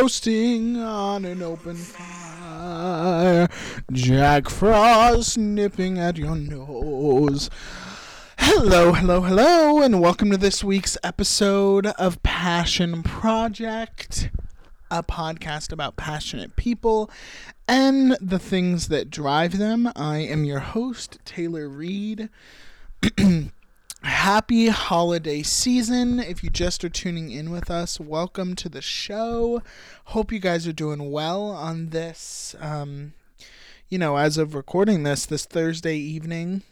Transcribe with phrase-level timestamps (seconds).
[0.00, 3.48] roasting on an open fire.
[3.90, 7.48] Jack Frost nipping at your nose.
[8.36, 14.28] Hello, hello, hello, and welcome to this week's episode of Passion Project,
[14.90, 17.10] a podcast about passionate people
[17.66, 19.90] and the things that drive them.
[19.96, 22.28] I am your host, Taylor Read.
[24.06, 26.20] Happy holiday season.
[26.20, 29.64] If you just are tuning in with us, welcome to the show.
[30.04, 33.14] Hope you guys are doing well on this, um,
[33.88, 36.62] you know, as of recording this, this Thursday evening.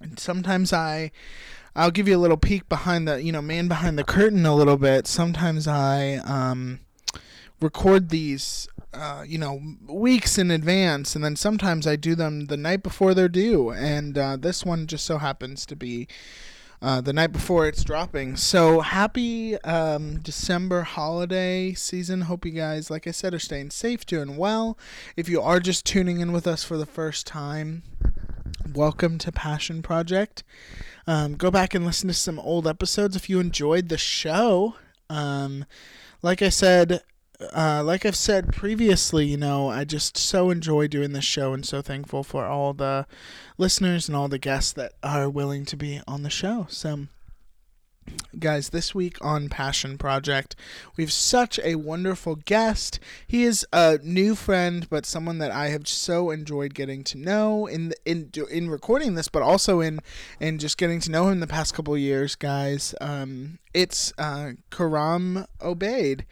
[0.00, 1.10] And sometimes I.
[1.76, 4.56] I'll give you a little peek behind the, you know, man behind the curtain a
[4.56, 5.06] little bit.
[5.06, 6.80] Sometimes I um,
[7.60, 12.56] record these uh, you know, weeks in advance, and then sometimes I do them the
[12.56, 13.70] night before they're due.
[13.70, 16.08] And uh, this one just so happens to be
[16.80, 18.36] uh, the night before it's dropping.
[18.36, 22.22] So happy um, December holiday season.
[22.22, 24.78] Hope you guys, like I said, are staying safe, doing well.
[25.16, 27.82] If you are just tuning in with us for the first time,
[28.74, 30.44] welcome to Passion Project.
[31.06, 34.76] Um, go back and listen to some old episodes if you enjoyed the show.
[35.10, 35.64] Um,
[36.22, 37.02] like I said,
[37.40, 41.64] uh, like I've said previously, you know, I just so enjoy doing this show and
[41.64, 43.06] so thankful for all the
[43.56, 46.66] listeners and all the guests that are willing to be on the show.
[46.68, 47.06] So,
[48.40, 50.56] guys, this week on Passion Project,
[50.96, 52.98] we have such a wonderful guest.
[53.28, 57.66] He is a new friend, but someone that I have so enjoyed getting to know
[57.66, 60.00] in in in recording this, but also in
[60.40, 62.96] in just getting to know him the past couple years, guys.
[63.00, 66.24] Um, it's uh, Karam Obeid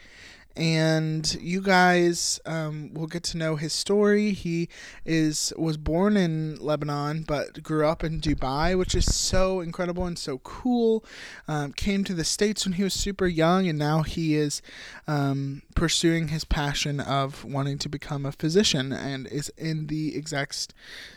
[0.57, 4.33] and you guys um, will get to know his story.
[4.33, 4.69] He
[5.05, 10.19] is was born in Lebanon but grew up in Dubai, which is so incredible and
[10.19, 11.05] so cool.
[11.47, 14.62] Um, came to the states when he was super young, and now he is
[15.06, 20.73] um, pursuing his passion of wanting to become a physician, and is in the exact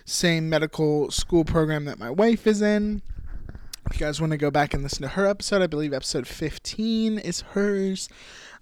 [0.06, 3.02] same medical school program that my wife is in.
[3.90, 6.28] If you guys want to go back and listen to her episode, I believe episode
[6.28, 8.08] 15 is hers.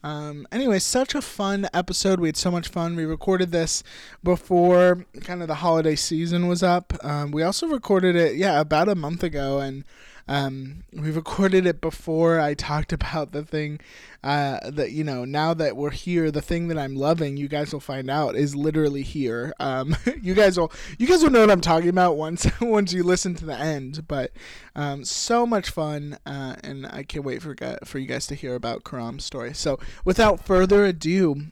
[0.04, 2.20] Um, anyway, such a fun episode.
[2.20, 2.96] We had so much fun.
[2.96, 3.84] We recorded this
[4.24, 6.94] before kind of the holiday season was up.
[7.04, 9.84] Um, we also recorded it, yeah, about a month ago, and
[10.28, 13.80] um, we recorded it before I talked about the thing
[14.24, 15.26] uh, that you know.
[15.26, 18.56] Now that we're here, the thing that I'm loving, you guys will find out, is
[18.56, 19.54] literally here.
[19.60, 23.04] Um, you guys will you guys will know what I'm talking about once once you
[23.04, 24.08] listen to the end.
[24.08, 24.32] But
[24.76, 27.56] um, so much fun, uh, and I can't wait for
[27.86, 29.54] for you guys to hear about Karam's story.
[29.54, 31.46] So without further ado,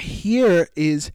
[0.00, 1.12] here is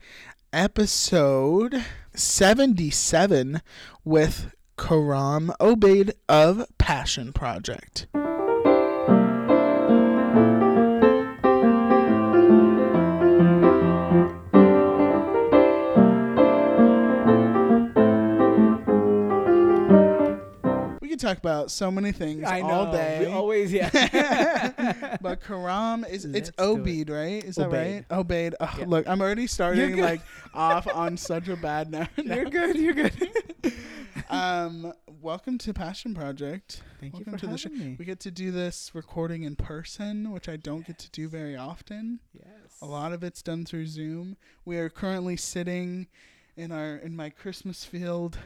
[0.52, 1.84] episode
[2.14, 3.60] 77
[4.04, 8.06] with Karam Obeid of Passion Project.
[21.18, 22.68] Talk about so many things I know.
[22.68, 23.18] all day.
[23.26, 25.18] We always, yeah.
[25.20, 26.84] but Karam is it's Let's do it.
[26.84, 27.44] Obaid, right?
[27.44, 27.72] Is that Obaid.
[27.72, 28.08] right?
[28.08, 28.54] Obaid.
[28.60, 28.84] Oh, Yeah.
[28.86, 30.20] Look, I'm already starting like
[30.54, 32.06] off on such a bad note.
[32.16, 32.76] you're good.
[32.76, 33.32] You're good.
[34.30, 36.82] um, welcome to Passion Project.
[37.00, 37.68] Thank welcome you for to the show.
[37.70, 37.96] having me.
[37.98, 41.56] We get to do this recording in person, which I don't get to do very
[41.56, 42.20] often.
[42.34, 42.46] Yes.
[42.82, 44.36] A lot of it's done through Zoom.
[44.64, 46.06] We are currently sitting
[46.56, 48.38] in our in my Christmas field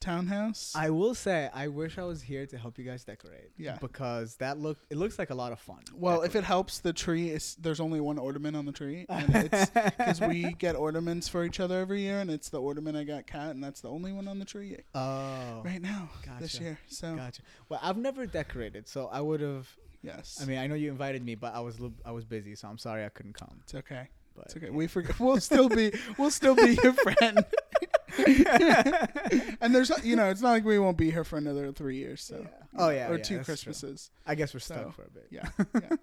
[0.00, 0.72] townhouse.
[0.74, 3.50] I will say, I wish I was here to help you guys decorate.
[3.56, 3.78] Yeah.
[3.80, 5.80] Because that look, it looks like a lot of fun.
[5.94, 9.34] well, if it helps, the tree is there's only one ornament on the tree, and
[9.34, 13.04] it's because we get ornaments for each other every year, and it's the ornament I
[13.04, 15.62] got cat, and that's the only one on the tree Oh.
[15.64, 16.78] right now this year.
[16.88, 17.42] So Gotcha.
[17.68, 19.68] Well, I've never decorated, so I would have.
[20.02, 22.54] yes, I mean, I know you invited me, but I was li- I was busy,
[22.54, 23.58] so I'm sorry I couldn't come.
[23.62, 24.08] it's okay.
[24.36, 24.68] But It's okay.
[24.68, 25.18] We forget.
[25.18, 25.92] We'll still be.
[26.18, 27.42] We'll still be your friend.
[29.60, 32.22] and there's, you know, it's not like we won't be here for another three years.
[32.22, 32.38] So.
[32.40, 32.48] Yeah.
[32.78, 33.72] Oh, yeah, Or yeah, two that's true.
[33.72, 34.10] Christmases.
[34.26, 35.26] I guess we're stuck So, for a bit.
[35.30, 35.48] Yeah.
[35.74, 35.96] Yeah.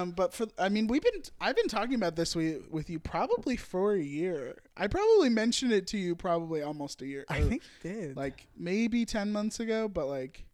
[0.00, 1.22] um, but for, I mean, we've been.
[1.40, 4.56] I've been talking about this with with you probably for a year.
[4.76, 7.24] I probably mentioned it to you probably almost a year.
[7.28, 8.16] I think did.
[8.16, 10.44] like maybe ten months ago, but like.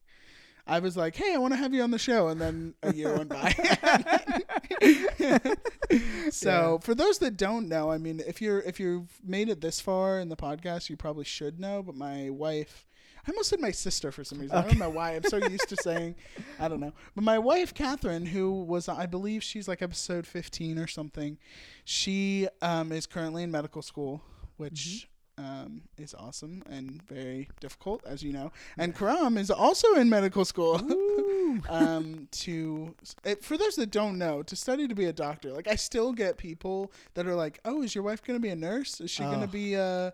[0.66, 2.94] I was like, "Hey, I want to have you on the show," and then a
[2.94, 3.52] year went by.
[6.30, 9.80] so, for those that don't know, I mean, if you're if you've made it this
[9.80, 11.82] far in the podcast, you probably should know.
[11.82, 12.86] But my wife,
[13.26, 14.56] I almost said my sister for some reason.
[14.56, 15.16] I don't know why.
[15.16, 16.14] I'm so used to saying,
[16.58, 16.92] I don't know.
[17.14, 21.36] But my wife, Catherine, who was, I believe, she's like episode 15 or something.
[21.84, 24.22] She um, is currently in medical school,
[24.56, 25.09] which
[25.40, 28.52] um, is awesome and very difficult, as you know.
[28.76, 30.76] And Karam is also in medical school.
[31.68, 32.94] um, to
[33.24, 35.50] it, for those that don't know, to study to be a doctor.
[35.52, 38.56] Like I still get people that are like, "Oh, is your wife gonna be a
[38.56, 39.00] nurse?
[39.00, 39.30] Is she Oh.
[39.30, 40.10] gonna be uh,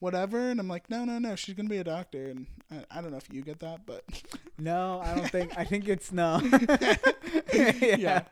[0.00, 1.36] whatever?" And I'm like, "No, no, no.
[1.36, 4.04] She's gonna be a doctor." And I, I don't know if you get that, but
[4.58, 5.56] No, I don't think.
[5.58, 6.40] I think it's no.
[7.52, 8.22] yeah,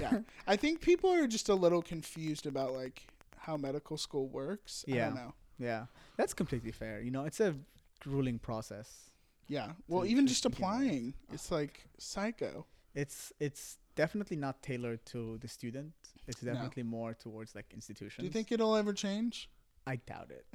[0.00, 0.18] yeah.
[0.46, 3.06] I think people are just a little confused about like
[3.38, 4.84] how medical school works.
[4.88, 5.04] I Yeah.
[5.06, 5.34] don't know.
[5.58, 5.86] Yeah,
[6.16, 7.00] that's completely fair.
[7.00, 7.54] You know, it's a
[8.00, 9.10] grueling process.
[9.48, 9.72] Yeah.
[9.88, 10.76] Well, even just just begin with.
[10.80, 12.66] applying, it's like psycho.
[12.94, 15.92] It's it's definitely not tailored to the student.
[16.26, 16.52] It's No.
[16.52, 18.22] definitely more towards like institutions.
[18.22, 19.48] Do you think it'll ever change?
[19.86, 20.46] I doubt it.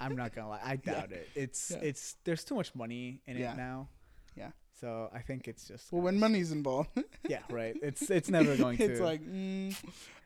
[0.00, 0.60] I'm not gonna lie.
[0.64, 0.92] I Yeah.
[0.92, 1.28] doubt it.
[1.34, 1.78] It's Yeah.
[1.88, 3.52] it's there's too much money in Yeah.
[3.52, 3.88] it now.
[4.36, 4.50] Yeah.
[4.80, 6.90] So I think it's just Well, when money's involved,
[7.28, 7.76] yeah right.
[7.82, 8.84] It's it's never going to.
[8.84, 9.72] it's like, mm,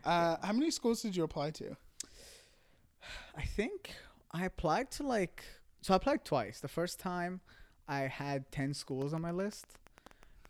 [0.05, 1.76] uh, how many schools did you apply to?
[3.37, 3.94] I think
[4.32, 5.44] I applied to like
[5.82, 6.60] so I applied twice.
[6.60, 7.40] The first time
[7.86, 9.66] I had ten schools on my list,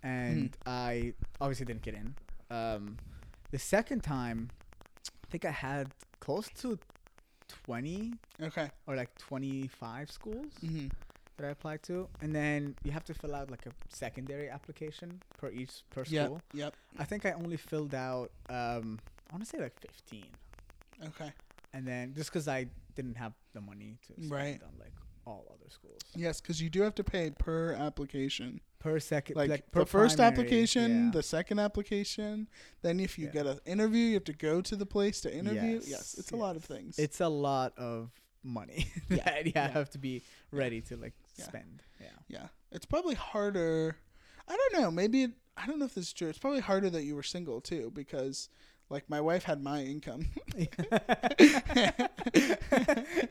[0.03, 0.69] and Hmm.
[0.69, 2.15] I obviously didn't get in.
[2.51, 2.97] Um,
[3.51, 4.51] the second time,
[5.07, 6.79] I think I had close to
[7.65, 8.71] twenty Okay.
[8.87, 10.89] or like twenty five schools Mm-hmm.
[11.37, 15.23] that I applied to, and then you have to fill out like a secondary application
[15.39, 16.27] per each per Yep.
[16.27, 16.41] school.
[16.55, 16.75] Yep.
[16.99, 18.99] I think I only filled out um,
[19.31, 20.27] I want to say like fifteen
[21.05, 21.31] Okay.
[21.75, 22.67] and then just because I
[22.99, 24.61] didn't have the money to spend Right.
[24.63, 24.93] on like
[25.25, 28.61] all other schools Yes, because you do have to pay per application.
[28.81, 31.11] per second, Like, like, per the first primary, application, yeah.
[31.13, 32.49] the second application.
[32.83, 33.33] Then if you Yeah.
[33.39, 35.77] get an interview, you have to go to the place to interview.
[35.81, 36.99] Yes, Yes, it's a lot of things.
[36.99, 38.11] it's a lot of
[38.43, 39.69] money Yeah, that you yeah.
[39.69, 41.83] have to be ready to like spend.
[42.01, 42.07] Yeah.
[42.29, 43.97] yeah, it's probably harder.
[44.49, 44.91] I don't know.
[44.91, 46.29] Maybe it, I don't know if this is true.
[46.29, 48.49] It's probably harder that you were single too, because
[48.91, 50.27] like my wife had my income.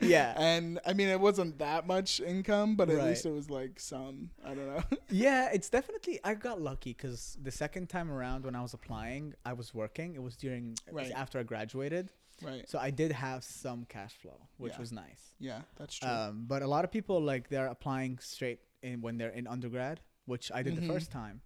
[0.00, 0.34] yeah.
[0.36, 3.08] and I mean it wasn't that much income, but at Right.
[3.08, 4.30] least it was like some.
[4.44, 4.82] I don't know.
[5.10, 9.34] Yeah, it's definitely I got lucky because the second time around when I was applying,
[9.44, 10.14] I was working.
[10.14, 11.12] It was during Right.
[11.12, 12.10] after I graduated,
[12.42, 12.68] right.
[12.68, 14.80] so I did have some cash flow, which Yeah.
[14.80, 15.34] was nice.
[15.40, 16.08] Yeah, that's true.
[16.08, 20.00] Um, but a lot of people like they're applying straight in when they're in undergrad,
[20.26, 20.80] which I did Mhm.
[20.80, 21.40] the first time.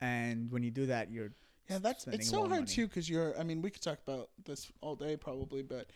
[0.00, 1.32] And when you do that, you're
[1.68, 2.66] Yeah, that's it's so hard money.
[2.66, 3.38] too because you're.
[3.38, 5.86] I mean, we could talk about this all day probably, but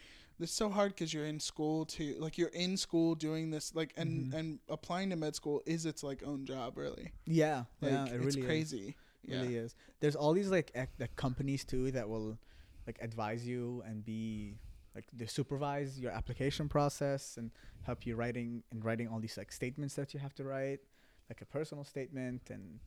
[0.41, 3.93] it's so hard because you're in school to like you're in school doing this like
[3.97, 4.39] and Mhm.
[4.39, 7.13] and applying to med school is its like own job really.
[7.27, 8.87] yeah, Like yeah, it it's really crazy.
[8.89, 8.95] Is.
[9.31, 9.41] Yeah.
[9.43, 9.75] really is.
[10.01, 12.39] There's all these like like companies too that will
[12.87, 14.59] like advise you and be
[14.95, 17.51] like they supervise your application process and
[17.83, 20.81] help you writing and writing all these like statements that you have to write,
[21.29, 22.81] like a personal statement and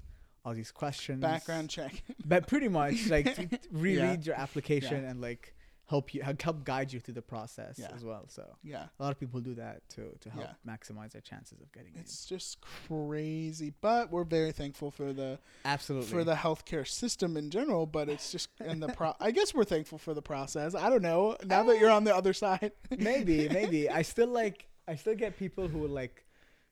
[0.44, 1.22] all these questions.
[1.22, 2.04] Background check.
[2.26, 5.10] but pretty much like to, to reread your application Yeah.
[5.10, 5.54] and like
[5.88, 7.90] help you help guide you through the process Yeah.
[7.94, 8.26] as well.
[8.30, 8.86] So yeah.
[9.00, 10.74] a lot of people do that to to help Yeah.
[10.76, 15.38] maximize their chances of getting It's just crazy, but we're very thankful for the.
[15.66, 16.10] Absolutely.
[16.10, 17.86] for the healthcare system in general.
[17.86, 19.14] But it's just and the pro.
[19.20, 20.76] I guess we're thankful for the process.
[20.76, 21.36] I don't know.
[21.46, 25.38] Now that you're on the other side, maybe maybe I still like I still get
[25.38, 26.26] people who like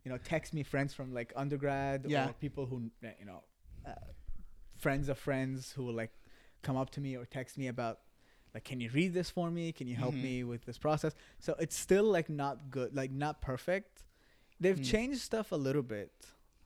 [0.05, 2.29] you know text me friends from like undergrad Yeah.
[2.29, 3.43] or people who uh, you know
[3.85, 3.91] uh,
[4.77, 6.11] friends of friends who will like
[6.61, 7.99] come up to me or text me about
[8.53, 10.23] like can you read this for me can you help Mhm.
[10.23, 14.03] me with this process so it's still like not good like not perfect
[14.59, 14.85] they've Mm.
[14.91, 16.11] changed stuff a little bit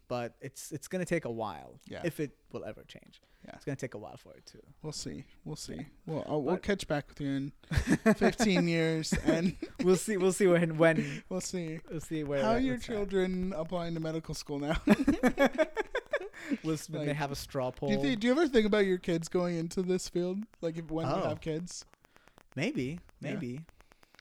[0.08, 2.01] but it's it's gonna take a while Yeah.
[2.03, 3.51] if it will ever change Yeah.
[3.55, 5.24] it's gonna take a while for it to we'll see.
[5.43, 5.86] We'll see.
[6.05, 7.51] We'll I'll, we'll catch back with you in
[8.15, 11.79] 15 years, and we'll see we'll see when when we'll see.
[11.89, 12.93] we'll see where How are your what's at.
[12.96, 14.77] children applying to medical school now?
[16.64, 17.90] We'll s- they have a straw poll.
[17.90, 20.40] do you think, Do you ever think about your kids going into this field?
[20.62, 21.30] Like if, when you Oh.
[21.30, 21.86] have kids,
[22.56, 23.32] maybe, Yeah.
[23.34, 23.62] maybe.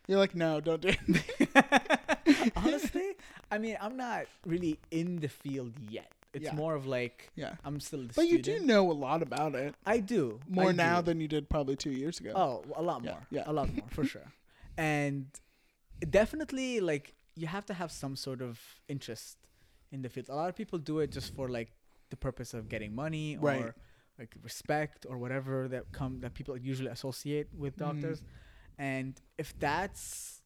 [0.09, 2.53] you're like, no, don't do it.
[2.57, 3.15] Honestly,
[3.51, 6.11] I mean, I'm not really in the field yet.
[6.33, 6.55] It's Yeah.
[6.55, 8.03] more of like yeah, I'm still.
[8.07, 11.07] The but you do know a lot about it I do more I now do.
[11.07, 12.33] than you did probably two years ago.
[12.35, 13.21] Oh, a lot Yeah, more.
[13.31, 13.43] yeah.
[13.47, 14.33] a lot more for sure.
[14.79, 15.27] And
[16.09, 19.37] definitely, like you have to have some sort of interest
[19.91, 20.29] in the field.
[20.31, 21.71] A lot of people do it just for like
[22.15, 23.73] the purpose of getting money or Right.
[24.21, 27.85] like respect or whatever that come that people usually associate with Mhm.
[27.87, 28.19] doctors.
[28.79, 30.43] And if that's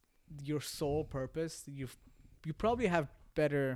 [0.51, 1.87] your sole purpose, you
[2.49, 3.67] you probably have better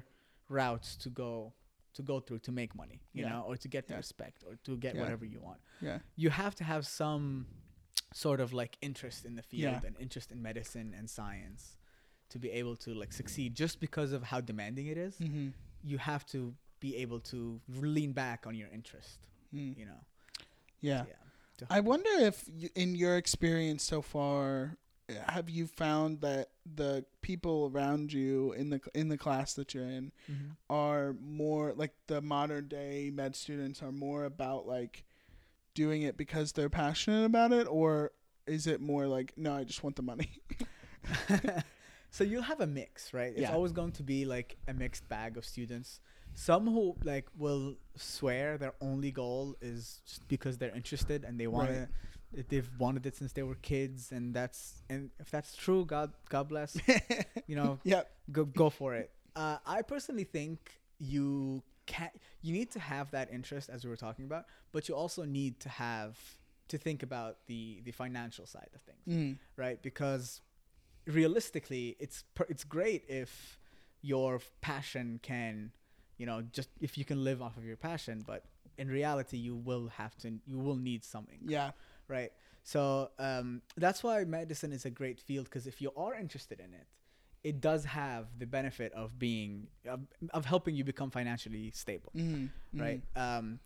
[0.48, 1.52] routes to go
[1.96, 3.30] to go through to make money, you Yeah.
[3.30, 4.04] know, or to get the Yeah.
[4.04, 5.02] respect or to get Yeah.
[5.02, 7.24] whatever you want Yeah, you have to have some
[8.24, 11.62] sort of like interest in the field and interest in medicine and science
[12.32, 15.48] to be able to like succeed just because of how demanding it is mm-hmm.
[15.90, 19.18] you have to be able to lean back on your interest
[19.54, 19.76] mm.
[19.76, 20.00] you know
[20.80, 21.04] yeah.
[21.58, 24.78] to I wonder if, y- in your experience so far,
[25.26, 29.84] have you found that the people around you in the in the class that you're
[29.98, 30.56] in Mhm.
[30.70, 35.04] are more like the modern day med students are more about like
[35.74, 38.12] doing it because they're passionate about it or
[38.46, 40.30] is it more like no I just want the money
[42.10, 43.32] so you'll have a mix, right?
[43.32, 43.52] It's Yeah.
[43.52, 46.00] always going to be like a mixed bag of students.
[46.34, 51.70] Some who like will swear their only goal is because they're interested and they want
[51.70, 51.88] Right.
[52.34, 52.44] to.
[52.48, 56.48] They've wanted it since they were kids, and that's and if that's true, God, God
[56.48, 56.76] bless.
[57.48, 59.10] You know, yep go go for it.
[59.34, 60.58] Uh, I personally think
[61.00, 62.10] you can
[62.40, 65.58] you need to have that interest as we were talking about, but you also need
[65.60, 66.16] to have
[66.68, 69.36] to think about the the financial side of things mm.
[69.56, 69.82] right?
[69.82, 70.40] Because
[71.06, 73.58] realistically, it's per- it's great if
[74.02, 75.72] your passion can,
[76.20, 78.44] you know, just if you can live off of your passion, but
[78.76, 81.70] in reality, you will have to, you will need something, yeah.
[82.08, 82.30] Right?
[82.62, 86.74] So um, that's why medicine is a great field because if you are interested in
[86.74, 86.86] it,
[87.42, 90.00] it does have the benefit of being of,
[90.34, 92.50] of helping you become financially stable, mm.
[92.74, 93.00] right?
[93.16, 93.60] Um,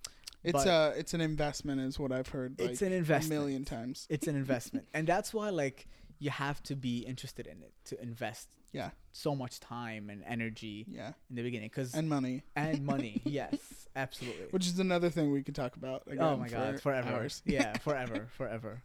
[0.45, 3.41] it's a it's an investment is what I've heard like it's an investment.
[3.41, 4.07] a million times.
[4.11, 8.01] It's an investment, and that's why like you have to be interested in it to
[8.03, 12.85] invest yeah so much time and energy yeah in the beginning because and money and
[12.95, 17.09] money yes absolutely which is another thing we could talk about oh my god forever
[17.09, 17.43] hours.
[17.47, 18.83] yeah forever forever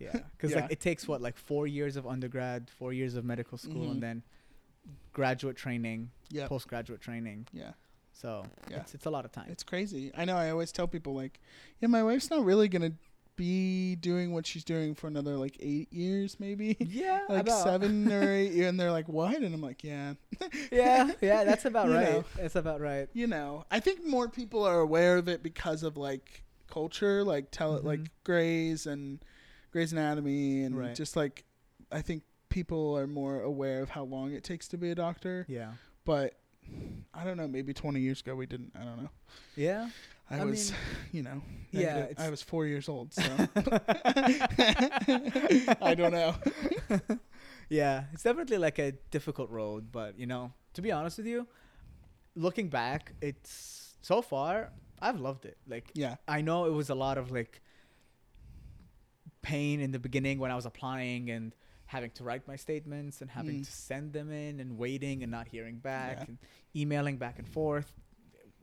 [0.00, 0.60] yeah because Yeah.
[0.62, 3.90] like it takes what like four years of undergrad four years of medical school Mhm.
[3.92, 4.22] and then
[5.12, 7.72] graduate training yeah postgraduate training yeah
[8.12, 8.78] so Yeah.
[8.78, 10.10] it's, it's a lot of time It's crazy.
[10.16, 10.36] I know.
[10.38, 11.38] I always tell people like,
[11.80, 12.92] yeah, my wife's not really gonna
[13.36, 16.76] be doing what she's doing for another like eight years, maybe.
[16.80, 20.14] yeah like about- seven or eight years, and they're like, "What?" And I'm like, "Yeah."
[20.72, 22.24] yeah yeah that's about right know.
[22.36, 25.96] that's about right You know, I think more people are aware of it because of
[25.96, 28.08] like culture, like tell it like Mhm.
[28.24, 29.18] Grey's and
[29.70, 30.94] Grey's Anatomy, and Right.
[30.94, 31.44] just like
[31.92, 35.44] I think people are more aware of how long it takes to be a doctor.
[35.48, 35.72] yeah
[36.04, 36.34] But
[37.14, 37.46] I don't know.
[37.46, 38.72] Maybe 20 years ago we didn't.
[38.74, 39.10] I don't know.
[39.56, 39.90] yeah
[40.30, 40.80] I, I was, mean,
[41.12, 43.22] you know, yeah, it's- I was four years old, so
[45.80, 46.34] I don't know.
[47.68, 51.48] Yeah, it's definitely like a difficult road, but you know, to be honest with you,
[52.36, 54.70] looking back, it's so far
[55.02, 55.56] I've loved it.
[55.66, 57.60] Like Yeah, I know it was a lot of like
[59.42, 61.52] pain in the beginning when I was applying and
[61.86, 63.64] having to write my statements and having Mm.
[63.66, 66.24] to send them in and waiting and not hearing back Yeah.
[66.28, 66.38] and
[66.76, 67.92] emailing back and forth.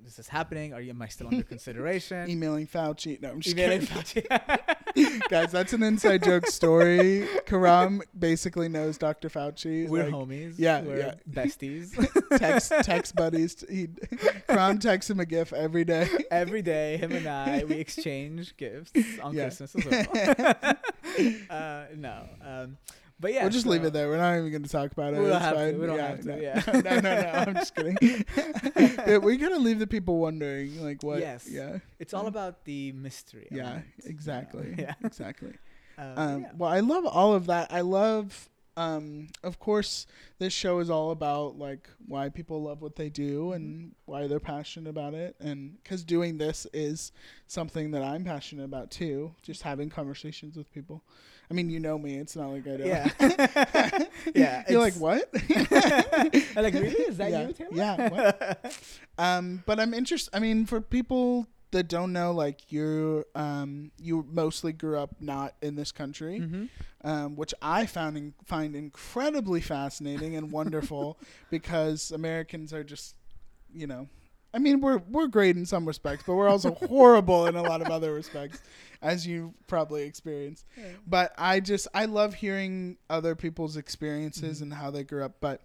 [0.04, 0.74] This is this happening?
[0.74, 2.30] Are you am I still under consideration?
[2.30, 3.22] emailing Fauci.
[3.22, 4.24] No, I'm just Emailing kidding.
[4.24, 5.30] Fauci.
[5.30, 7.26] Guys, that's an inside joke story.
[7.46, 9.30] Karam basically knows Dr.
[9.30, 9.88] Fauci.
[9.88, 10.56] We're like, homies.
[10.58, 11.14] yeah, We're yeah.
[11.32, 11.96] besties.
[12.38, 13.64] text text buddies.
[13.70, 13.88] He
[14.48, 16.08] Karam texts him a gif every day.
[16.30, 18.92] Every day, him and I, we exchange gifts
[19.22, 19.44] on Yeah.
[19.46, 20.76] Christmas as well.
[21.50, 22.78] uh, no, um,
[23.24, 24.08] but yeah, we'll just leave it there.
[24.10, 25.20] We're not even going to talk about it.
[25.20, 25.60] We don't It's have to.
[25.60, 25.80] fine.
[25.80, 26.36] We don't yeah, have to, No.
[26.36, 26.64] yeah.
[26.74, 27.30] no, no, no.
[27.48, 27.98] I'm just kidding.
[29.08, 31.20] Yeah, we gotta leave the people wondering, like, what?
[31.20, 31.48] Yes.
[31.50, 31.80] Yeah.
[32.00, 33.48] It's all about the mystery.
[33.52, 33.56] Yeah.
[33.58, 33.82] it, you know?
[34.06, 34.76] Exactly.
[34.78, 34.94] Yeah.
[35.04, 35.54] Exactly.
[35.98, 36.52] Um, Um, yeah.
[36.58, 37.72] Well, I love all of that.
[37.72, 40.08] I love, um, of course,
[40.40, 43.54] this show is all about like why people love what they do Mm-hmm.
[43.54, 47.12] and why they're passionate about it, and because doing this is
[47.48, 49.36] something that I'm passionate about too.
[49.44, 51.04] Just having conversations with people.
[51.54, 52.18] I mean, you know me.
[52.18, 52.88] It's not like I don't.
[52.88, 54.06] Yeah.
[54.34, 54.64] yeah.
[54.68, 55.30] You're like what?
[55.36, 56.90] I'm like, really?
[56.90, 57.48] Is that yeah.
[57.48, 57.70] you, Taylor?
[57.74, 58.10] Yeah.
[58.10, 58.76] What?
[59.20, 60.36] um, but I'm interested.
[60.36, 65.54] I mean, for people that don't know, like you, um, you mostly grew up not
[65.62, 66.70] in this country Mhm.
[67.04, 71.20] um, which I found in, find incredibly fascinating and wonderful
[71.52, 73.14] because Americans are just,
[73.76, 74.08] you know,
[74.54, 77.82] I mean we're we're great in some respects, but we're also horrible in a lot
[77.82, 78.62] of other respects,
[79.02, 80.66] as you probably experienced.
[81.08, 84.62] But I just I love hearing other people's experiences Mhm.
[84.64, 85.36] and how they grew up.
[85.42, 85.62] But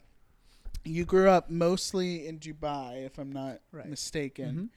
[0.84, 3.86] you grew up mostly in Dubai, if I'm not Right.
[3.88, 4.70] mistaken.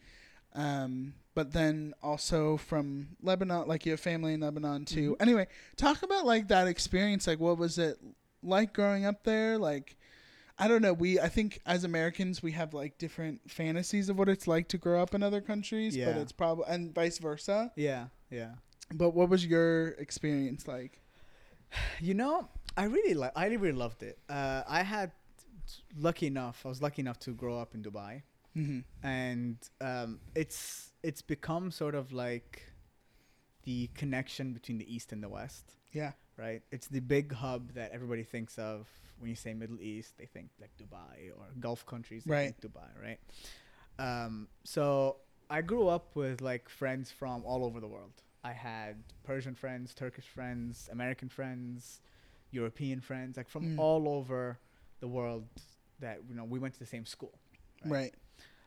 [0.56, 0.60] Mhm.
[0.60, 5.12] Um, but then also from Lebanon, like you have family in Lebanon too.
[5.13, 5.22] Mhm.
[5.22, 7.27] Anyway, talk about like that experience.
[7.27, 7.98] Like, what was it
[8.44, 9.58] like growing up there?
[9.58, 9.96] Like,
[10.62, 10.94] I don't know.
[10.94, 14.77] We, I think as Americans, we have like different fantasies of what it's like to
[14.77, 16.06] grow up in other countries, yeah.
[16.06, 17.72] but it's probably, and vice versa.
[17.75, 18.06] Yeah.
[18.30, 18.51] Yeah.
[18.94, 21.01] But what was your experience like?
[22.00, 23.32] You know, I really like.
[23.36, 24.20] I really loved it.
[24.30, 25.12] Uh, I had
[25.98, 26.62] lucky enough.
[26.65, 28.24] I was lucky enough to grow up in Dubai.
[28.58, 28.80] Mm-hmm.
[29.08, 32.63] and um, it's it's become sort of like
[33.63, 36.12] the connection between the east and the west Yeah.
[36.36, 38.89] right it's the big hub that everybody thinks of
[39.22, 42.56] when you say middle east they think like dubai or gulf countries they Right.
[42.56, 43.20] think dubai right
[44.00, 45.18] um, so
[45.50, 48.13] i grew up with like friends from all over the world
[48.44, 52.01] i had persian friends turkish friends american friends
[52.54, 53.80] European friends, like from Mm.
[53.80, 54.60] all over
[55.00, 55.48] the world.
[56.01, 57.40] That you know, we went to the same school.
[57.86, 58.13] Right.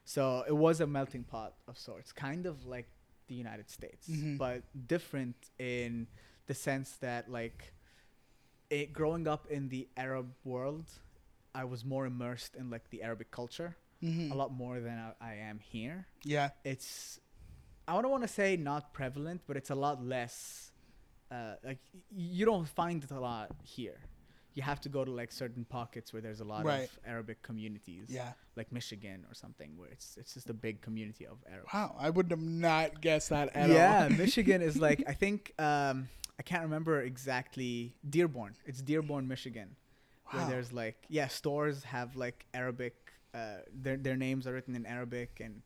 [0.06, 2.88] So it was a melting pot of sorts, kind of like
[3.26, 4.38] the United States, Mhm.
[4.38, 6.06] but different in
[6.46, 7.73] the sense that like
[8.80, 10.86] it growing up in the Arab world,
[11.54, 14.30] I was more immersed in like the Arabic culture Mhm.
[14.32, 16.06] a lot more than I, I am here.
[16.24, 16.50] Yeah.
[16.64, 17.20] It's
[17.88, 20.72] I don't want to say not prevalent, but it's a lot less.
[21.30, 21.78] Uh, like
[22.10, 23.98] you don't find it a lot here.
[24.54, 26.84] You have to go to like certain pockets where there's a lot Right.
[26.88, 28.32] of Arabic communities Yeah.
[28.56, 31.68] like Michigan or something, where it's it's just a big community of Arabs.
[31.74, 31.96] Wow.
[31.98, 34.10] I would have not guessed that at yeah, all.
[34.10, 38.54] Yeah, Michigan is like I think um, I can't remember exactly Dearborn.
[38.66, 39.76] It's Dearborn, Michigan,
[40.30, 42.94] where there's like yeah stores have like Arabic.
[43.34, 45.62] Uh, their their names are written in Arabic and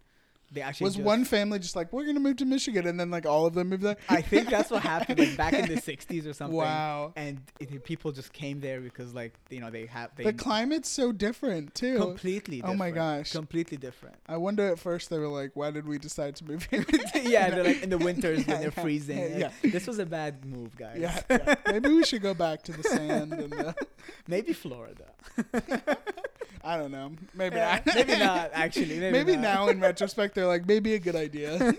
[0.51, 2.87] they actually Was just- one family just like, we're going to move to Michigan?
[2.87, 3.97] And then like all of them moved there?
[4.09, 6.57] I think that's what happened like back in the '60s or something.
[6.57, 7.13] Wow.
[7.17, 10.89] And it, people just came there because like you know they have they The climate's
[10.89, 11.99] so different too.
[11.99, 12.63] completely.
[12.63, 13.31] Oh my gosh.
[13.33, 14.17] completely different.
[14.27, 16.85] I wonder at first they were like, why did we decide to move here?
[17.15, 19.39] yeah, they're like in the winters Yeah, when they're yeah, freezing.
[19.39, 20.99] yeah, like, This was a bad move, guys.
[20.99, 21.55] yeah, yeah.
[21.67, 23.75] Maybe we should go back to the sand and the,
[24.27, 25.05] Maybe Florida.
[26.65, 27.13] I don't know.
[27.35, 27.95] Maybe Yeah, not.
[27.95, 28.51] maybe not.
[28.55, 29.43] Actually, maybe, Maybe not.
[29.43, 31.59] now in retrospect they're like, maybe a good idea.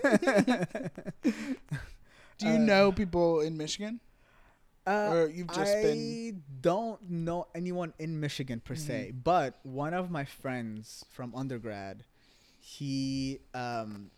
[2.38, 4.00] Do you Uh, know people in Michigan?
[4.86, 9.22] Uh, Or you've just I been- don't know anyone in Michigan per se, Mhm.
[9.24, 12.04] but one of my friends from undergrad,
[12.58, 14.10] he um,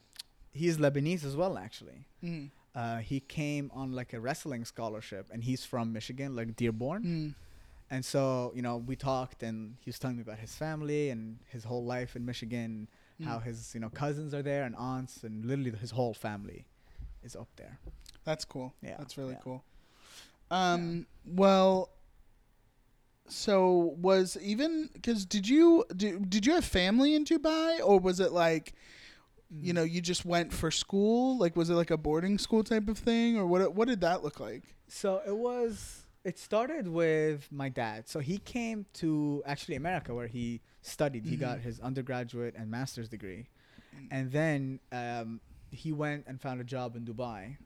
[0.52, 1.58] he's Lebanese as well.
[1.58, 2.50] Actually, Mm.
[2.74, 7.02] uh, he came on like a wrestling scholarship, and he's from Michigan, like Dearborn.
[7.04, 7.34] Mm.
[7.92, 11.38] And so you know, we talked, and he was telling me about his family and
[11.54, 12.88] his whole life in Michigan,
[13.28, 13.44] how Mm.
[13.44, 16.60] his you know cousins are there and aunts, and literally his whole family
[17.22, 17.78] is up there.
[18.24, 18.72] That's cool.
[18.82, 19.44] Yeah, That's really yeah.
[19.44, 19.60] cool.
[20.50, 21.06] Um.
[21.24, 21.90] Well.
[23.28, 28.20] So was even because did you did, did you have family in Dubai or was
[28.20, 28.74] it like
[29.54, 29.64] Mm.
[29.66, 32.88] you know you just went for school like was it like a boarding school type
[32.88, 34.62] of thing or what what did that look like?
[34.88, 36.01] So it was.
[36.24, 38.08] It started with my dad.
[38.08, 41.24] So he came to actually America where he studied.
[41.26, 41.62] He got Mhm.
[41.62, 43.48] his undergraduate and master's degree,
[44.10, 47.56] and then um, he went and found a job in Dubai,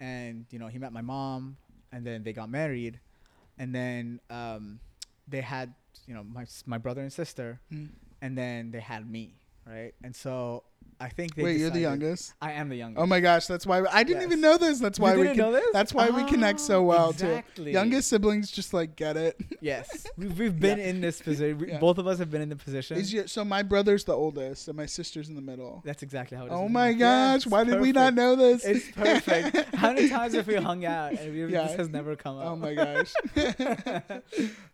[0.00, 1.56] and you know he met my mom,
[1.92, 2.98] and then they got married,
[3.58, 4.80] and then um,
[5.28, 5.74] they had
[6.06, 7.90] you know my my brother and sister, Mm.
[8.22, 9.34] and then they had me,
[9.66, 9.94] right?
[10.02, 10.64] And so
[11.00, 12.34] I think they Wait, you're the decided- youngest.
[12.40, 13.02] I am the youngest.
[13.02, 14.28] Oh my gosh, that's why I didn't Yes.
[14.28, 14.78] even know this.
[14.78, 15.66] That's why we didn't know this?
[15.72, 17.64] that's why we connect so Ah, well exactly.
[17.66, 17.70] too.
[17.72, 19.36] Youngest siblings just like get it.
[19.60, 21.58] Yes, we've, we've been in this position.
[21.58, 21.78] We, Yeah.
[21.78, 22.96] Both of us have been in the position.
[22.98, 25.82] Is your, so my brother's the oldest and my sister's in the middle.
[25.84, 26.52] That's exactly how it is.
[26.54, 28.16] Oh my Yeah, gosh, it's why did we not perfect.
[28.16, 28.64] know this?
[28.64, 29.74] It's perfect.
[29.74, 31.66] how many times have we hung out and we, Yeah.
[31.66, 32.46] this has never come up?
[32.46, 33.12] oh my gosh.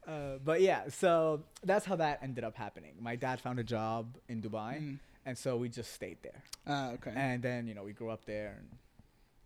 [0.06, 2.92] uh, but yeah, so that's how that ended up happening.
[3.00, 4.98] My dad found a job in Dubai, Mm.
[5.28, 6.42] And so we just stayed there.
[6.66, 7.12] Ah, okay.
[7.14, 8.68] And then you know we grew up there, and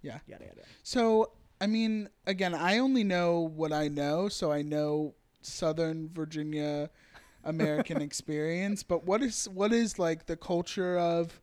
[0.02, 0.18] Yeah.
[0.26, 0.62] yada yada.
[0.82, 6.90] So, I mean, again, I only know what I know, so I know Southern Virginia
[7.44, 11.40] American experience, but what is what is like the culture of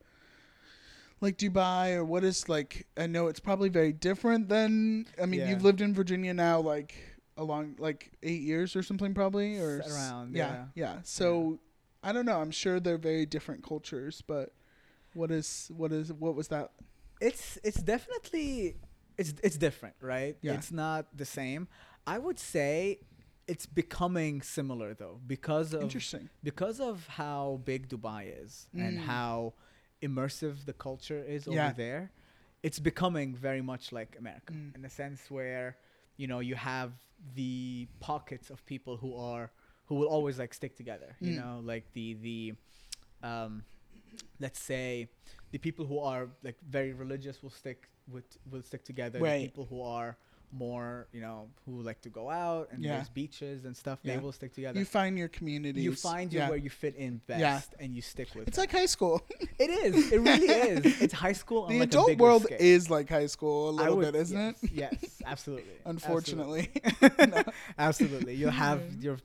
[1.22, 5.42] like Dubai or what is like I know it's probably very different than I mean,
[5.42, 5.50] Yeah.
[5.50, 6.96] you've lived in Virginia now like
[7.36, 10.66] along like 8 years or something probably or around, yeah.
[10.76, 10.96] Yeah.
[11.04, 11.60] So,
[12.04, 14.54] I don't know, I'm sure they're very different cultures, but
[15.14, 16.72] what is what is what was that
[17.20, 18.76] it's it's definitely
[19.18, 20.38] it's it's different, right?
[20.42, 20.54] Yeah.
[20.54, 21.68] It's not the same.
[22.08, 23.00] I would say
[23.48, 26.30] it's becoming similar though because of interesting?
[26.44, 29.02] because of how big Dubai is and Mm.
[29.02, 29.54] how
[30.02, 31.66] immersive the culture is Yeah.
[31.68, 32.12] over there.
[32.64, 34.76] It's becoming very much like America Mm.
[34.76, 35.78] in the sense where
[36.16, 36.92] you know you have
[37.36, 39.52] the pockets of people who are
[39.90, 41.16] who will always like stick together.
[41.20, 41.38] You Mm.
[41.42, 42.54] know, like the the
[43.32, 43.64] um,
[44.40, 45.10] let's say
[45.52, 49.20] the people who are like very religious will stick with will stick together.
[49.20, 49.40] Right.
[49.42, 50.16] The people who are
[50.52, 52.96] more, you know, who like to go out and Yeah.
[52.96, 54.16] there's beaches and stuff, Yeah.
[54.16, 54.80] they will stick together.
[54.80, 55.82] You find your community.
[55.82, 56.50] You find you yeah.
[56.50, 58.62] where you fit in best and you stick with It's it.
[58.62, 59.22] like high school.
[59.60, 60.12] it is.
[60.12, 60.48] It really
[60.86, 61.02] is.
[61.02, 62.58] It's high school on the like adult world scale.
[62.60, 64.72] is like high school a little would- bit, isn't yes, it?
[64.74, 65.74] Yes, absolutely.
[65.86, 66.70] Unfortunately.
[67.02, 67.44] Absolutely.
[67.78, 68.34] Absolutely.
[68.36, 69.18] You'll have your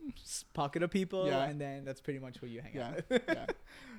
[0.52, 1.44] pocket of people Yeah.
[1.44, 3.22] and then that's pretty much who you hang out with.
[3.28, 3.46] yeah.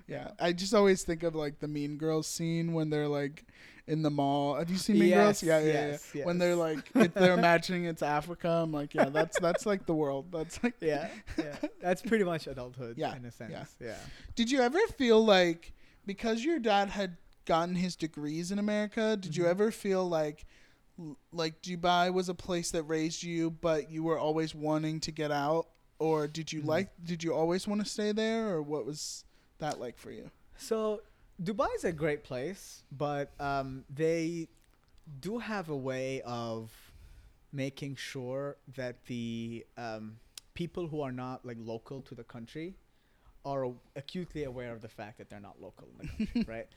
[0.07, 0.31] Yeah.
[0.39, 3.45] I just always think of like the Mean Girls scene when they're like
[3.87, 4.55] in the mall.
[4.55, 5.43] Have you seen Mean Girls?
[5.43, 6.25] Yeah, yeah, yes, yeah.
[6.25, 9.93] When they're like if they're imagining it's Africa, I'm like, yeah, that's that's like the
[9.93, 10.31] world.
[10.31, 11.09] That's like yeah.
[11.37, 11.55] Yeah.
[11.81, 13.51] That's pretty much adulthood Yeah, in a sense.
[13.51, 13.65] yeah.
[13.79, 13.95] Yeah.
[14.35, 15.73] Did you ever feel like
[16.05, 19.49] because your dad had gotten his degrees in America, did you Mhm.
[19.49, 20.45] ever feel like
[21.33, 25.29] like Dubai was a place that raised you, but you were always wanting to get
[25.29, 25.67] out,
[25.99, 26.67] or did you Mhm.
[26.67, 26.89] like?
[27.03, 29.25] Did you always want to stay there, or what was
[29.59, 30.31] that like for you?
[30.57, 31.01] So
[31.41, 34.47] Dubai is a great place, but um, they
[35.19, 36.71] do have a way of
[37.51, 40.17] making sure that the um,
[40.53, 42.75] people who are not like local to the country
[43.45, 46.67] are acutely aware of the fact that they're not local in the country, right?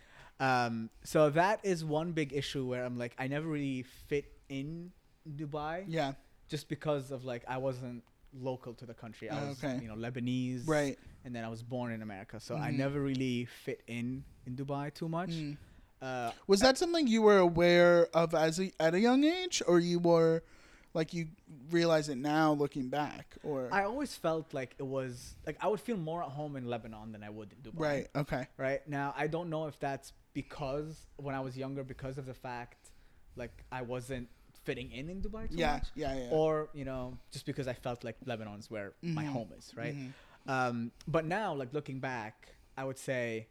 [0.40, 4.90] Um, so that is one big issue where I'm like, I never really fit in
[5.36, 6.12] Dubai Yeah,
[6.48, 8.02] just because of like I wasn't
[8.34, 9.30] local to the country.
[9.30, 9.78] I Oh, was, okay.
[9.80, 10.98] you know, Lebanese, right.
[11.24, 12.76] and then I was born in America, so I Mhm.
[12.76, 15.30] never really fit in in Dubai too much.
[15.30, 15.56] Mm.
[16.00, 19.76] Uh, Was that something you were aware of as a, at a young age, or
[19.90, 20.42] you were
[20.94, 21.24] like you
[21.70, 25.80] realize it now looking back, or I always felt like it was like I would
[25.88, 27.80] feel more at home in Lebanon than I would in Dubai.
[27.90, 28.06] right?
[28.22, 28.44] Okay.
[28.56, 30.08] Right now, I don't know if that's
[30.40, 30.90] because
[31.24, 32.78] when I was younger, because of the fact
[33.42, 34.28] like I wasn't
[34.66, 36.38] fitting in in Dubai too Yeah, much, yeah, yeah.
[36.38, 37.02] or you know,
[37.34, 39.32] just because I felt like Lebanon's where my Mhm.
[39.36, 39.96] home is, right?
[39.96, 40.10] Mhm.
[40.56, 40.76] Um,
[41.16, 42.34] but now, like looking back,
[42.80, 43.46] I would say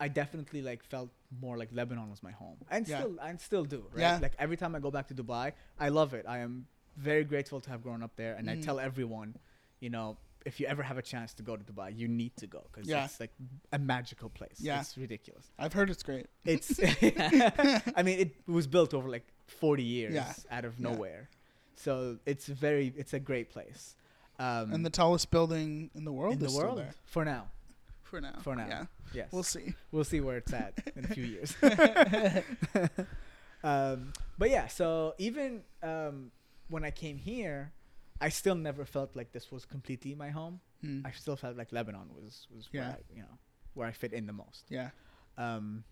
[0.00, 2.98] I definitely like felt more like Lebanon was my home, and Yeah.
[3.00, 3.80] still and still do.
[3.92, 4.00] Right?
[4.00, 4.18] Yeah.
[4.22, 6.24] Like every time I go back to Dubai, I love it.
[6.28, 8.58] I am very grateful to have grown up there, and Mhm.
[8.58, 9.36] I tell everyone,
[9.80, 12.46] you know, if you ever have a chance to go to Dubai, you need to
[12.46, 13.04] go because Yeah.
[13.04, 13.32] it's like
[13.72, 14.58] a magical place.
[14.60, 14.80] Yeah.
[14.80, 15.50] it's ridiculous.
[15.58, 16.26] I've heard it's great.
[16.44, 16.78] It's,
[17.98, 20.32] I mean, it was built over like 40 years Yeah.
[20.50, 21.28] out of nowhere,
[21.74, 23.96] so it's very, it's a great place.
[24.38, 27.50] Um, and the tallest building in the world in the world there for now.
[28.08, 28.34] For now.
[28.42, 28.66] For now.
[28.68, 28.84] yeah.
[29.14, 29.28] Yes.
[29.32, 29.74] We'll see.
[29.92, 31.54] We'll see where it's at in a few years.
[33.64, 36.30] um, but yeah, so even um,
[36.68, 37.72] when I came here,
[38.20, 40.60] I still never felt like this was completely my home.
[40.82, 41.00] Hmm.
[41.04, 42.80] I still felt like Lebanon was was Yeah.
[42.80, 43.38] where I, you know
[43.74, 44.64] where I fit in the most.
[44.68, 44.90] Yeah.
[45.36, 45.84] Um,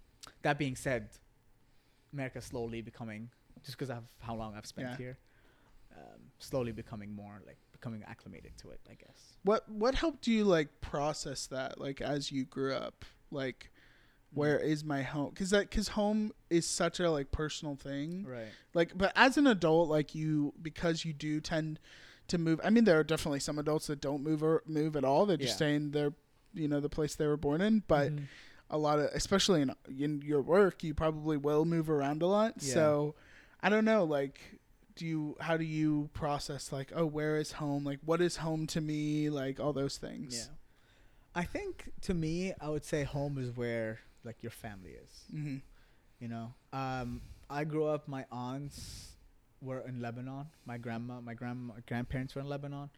[0.42, 1.10] that being said,
[2.12, 3.30] America slowly becoming
[3.64, 4.96] just because of how long I've spent Yeah.
[4.96, 5.18] here,
[5.96, 8.80] um, slowly becoming more like becoming acclimated to it.
[8.90, 9.36] I guess.
[9.44, 13.04] What what helped you like process that like as you grew up?
[13.30, 13.70] Like
[14.32, 15.32] where is my home?
[15.34, 18.24] Cuz that cuz home is such a like personal thing.
[18.26, 18.48] Right.
[18.74, 21.78] Like but as an adult like you because you do tend
[22.28, 22.60] to move.
[22.64, 25.26] I mean there are definitely some adults that don't move or move at all.
[25.26, 25.56] They just Yeah.
[25.56, 26.12] stay in their
[26.52, 28.26] you know the place they were born in, but Mhm.
[28.70, 32.54] a lot of especially in in your work you probably will move around a lot
[32.60, 32.74] Yeah.
[32.74, 33.14] so
[33.60, 34.55] i don't know like
[34.96, 38.66] do you how do you process like oh where is home like what is home
[38.66, 40.52] to me like all those things Yeah.
[41.34, 45.12] I think to me, I would say home is where like your family is.
[45.30, 45.58] hmm
[46.18, 48.08] You know, um, I grew up.
[48.08, 49.12] My aunts
[49.60, 50.46] were in Lebanon.
[50.64, 52.88] My grandma, my grandma, grandparents were in Lebanon.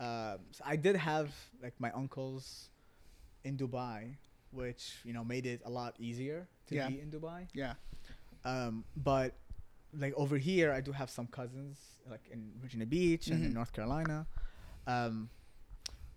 [0.00, 1.28] Um, so I did have
[1.62, 2.70] like my uncles
[3.44, 4.16] in Dubai,
[4.50, 6.88] which you know made it a lot easier to Yeah.
[6.88, 7.48] be in Dubai.
[7.52, 7.74] yeah
[8.48, 9.36] Um, but
[9.98, 11.78] like over here, I do have some cousins
[12.10, 13.54] like in Virginia Beach and in Mhm.
[13.54, 14.26] North Carolina.
[14.86, 15.30] Um,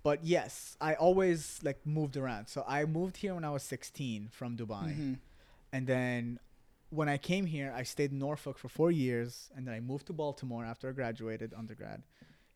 [0.04, 2.48] but yes, I always like moved around.
[2.48, 5.20] So I moved here when I was 16 from Dubai, Mhm.
[5.72, 6.40] and then
[6.90, 10.08] when I came here, I stayed in Norfolk for four years, and then I moved
[10.08, 12.04] to Baltimore after I graduated undergrad,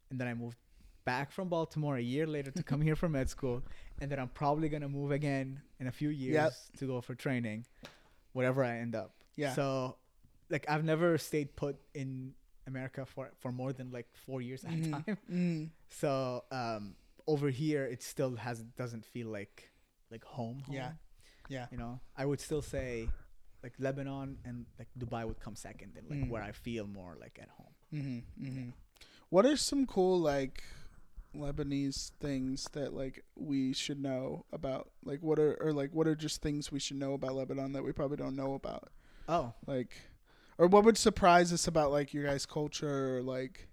[0.10, 0.58] and then I moved
[1.04, 3.62] back from Baltimore a year later to come here for med school,
[4.00, 6.54] and then I'm probably gonna move again in a few years Yep.
[6.80, 7.66] to go for training,
[8.34, 9.12] wherever I end up.
[9.36, 9.98] yeah So,
[10.52, 12.34] like, I've never stayed put in
[12.68, 15.18] America for for more than like four years at a time.
[15.32, 15.70] Mhm.
[15.90, 16.96] So, um,
[17.28, 19.72] over here, it still has doesn't feel like
[20.12, 20.60] like home.
[20.68, 20.76] home.
[20.76, 20.92] Yeah.
[21.50, 21.68] Yeah.
[21.72, 23.08] You know, I would still say
[23.64, 26.30] like Lebanon and like Dubai would come second, and like Mm.
[26.30, 27.74] where I feel more like at home.
[27.94, 28.70] Mm-hmm, mm-hmm.
[29.30, 30.64] What are some cool like
[31.36, 34.92] Lebanese things that like we should know about?
[35.04, 37.84] Like what are or like what are just things we should know about Lebanon that
[37.84, 38.92] we probably don't know about?
[39.30, 39.92] Oh, Like
[40.62, 43.68] or what would surprise us about like your guys' culture or like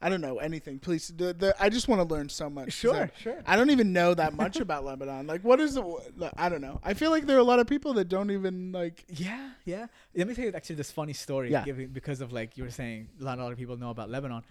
[0.00, 0.78] I don't know anything.
[0.78, 2.72] Please, the, the, I just want to learn so much.
[2.72, 3.42] sure, sure.
[3.44, 5.26] I, I don't even know that much about Lebanon.
[5.26, 6.30] Like, what is the?
[6.36, 6.78] I don't know.
[6.84, 9.04] I feel like there are a lot of people that don't even like.
[9.08, 9.88] Yeah, yeah.
[10.14, 11.50] Let me tell you actually this funny story.
[11.50, 11.64] Yeah.
[11.64, 14.08] Giving, because of like you were saying, a lot, a lot of people know about
[14.08, 14.44] Lebanon.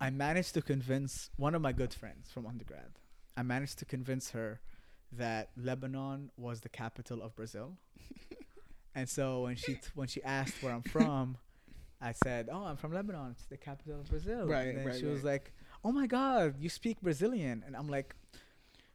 [0.00, 2.98] I managed to convince one of my good friends from undergrad.
[3.36, 4.60] I managed to convince her
[5.12, 7.76] that Lebanon was the capital of Brazil.
[8.94, 11.36] and so when she t- when she asked where I'm from,
[12.00, 13.32] I said, "Oh, I'm from Lebanon.
[13.32, 15.52] It's the capital of Brazil." Right, And then right, she was like,
[15.84, 18.14] "Oh my God, you speak Brazilian?" And I'm like.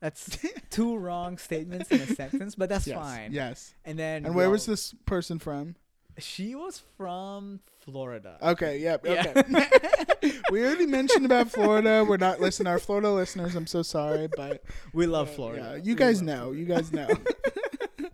[0.01, 0.38] That's
[0.69, 3.33] two wrong statements in a sentence, but that's yes, fine.
[3.33, 3.73] Yes.
[3.83, 5.75] And then And where was this person from?
[6.19, 8.38] she was from Florida.
[8.41, 8.79] Okay.
[8.79, 9.05] Yep.
[9.05, 9.33] Yeah.
[9.35, 10.31] Okay.
[10.51, 12.05] we already mentioned about Florida.
[12.07, 12.67] We're not listen.
[12.67, 13.55] Our Florida listeners.
[13.55, 15.73] I'm so sorry, but we love uh, Florida.
[15.77, 16.51] Yeah, you guys love know.
[16.51, 17.07] You guys know.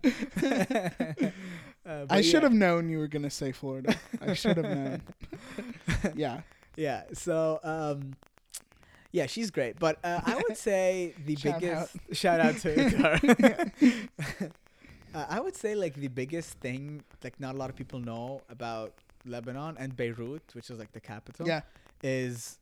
[1.86, 2.48] Uh, I should yeah.
[2.48, 3.94] have known you were gonna say Florida.
[4.20, 5.02] I should have known.
[6.16, 6.40] yeah.
[6.76, 7.04] Yeah.
[7.12, 8.16] So, um,
[9.12, 9.78] yeah, she's great.
[9.78, 13.70] But uh, I would say the Shout biggest shout out to her.
[15.14, 18.42] uh, I would say like the biggest thing like not a lot of people know
[18.50, 18.92] about
[19.24, 21.62] Lebanon and Beirut, which is like the capital, Yeah.
[22.02, 22.58] is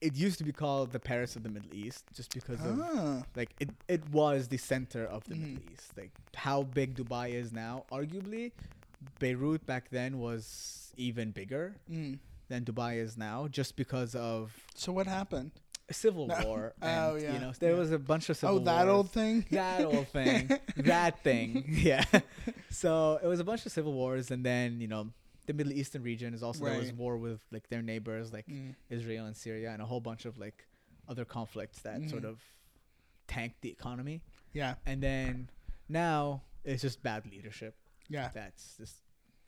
[0.00, 3.22] it used to be called the Paris of the Middle East just because of Ah.
[3.36, 5.40] like it, it was the center of the Mhm.
[5.54, 5.92] Middle East.
[5.96, 8.52] Like how big Dubai is now, arguably,
[9.18, 12.18] Beirut back then was even bigger Mm.
[12.48, 15.52] than Dubai is now, just because of So what happened?
[15.90, 16.34] civil No.
[16.46, 16.74] war.
[16.82, 17.78] Oh, yeah, You know, there yeah.
[17.78, 18.62] was a bunch of civil wars.
[18.62, 18.96] oh, that wars.
[18.96, 19.46] old thing.
[19.50, 20.50] That old thing.
[20.76, 21.64] that thing.
[21.68, 22.04] Yeah.
[22.70, 25.08] So it was a bunch of civil wars, and then you know
[25.48, 26.96] the Middle Eastern region is also there was Right.
[26.96, 28.74] war with like their neighbors, like Mm.
[28.90, 30.58] Israel and Syria, and a whole bunch of like
[31.08, 32.28] other conflicts that sort Mhm.
[32.32, 32.36] of
[33.26, 34.20] tanked the economy.
[34.52, 34.74] Yeah.
[34.86, 35.50] And then
[35.88, 37.74] now it's just bad leadership
[38.08, 38.28] Yeah.
[38.34, 38.96] that's just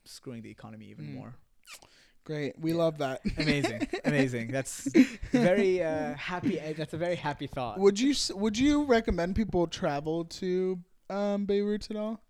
[0.05, 1.15] screwing the economy even Mm.
[1.15, 1.35] more.
[2.25, 2.59] Great.
[2.59, 3.21] We love that.
[3.39, 4.47] Amazing, amazing.
[4.53, 4.85] That's
[5.33, 6.57] very uh, happy.
[6.81, 7.79] That's a very happy thought.
[7.79, 12.23] Would you s- would you recommend people travel to um, Beirut at all?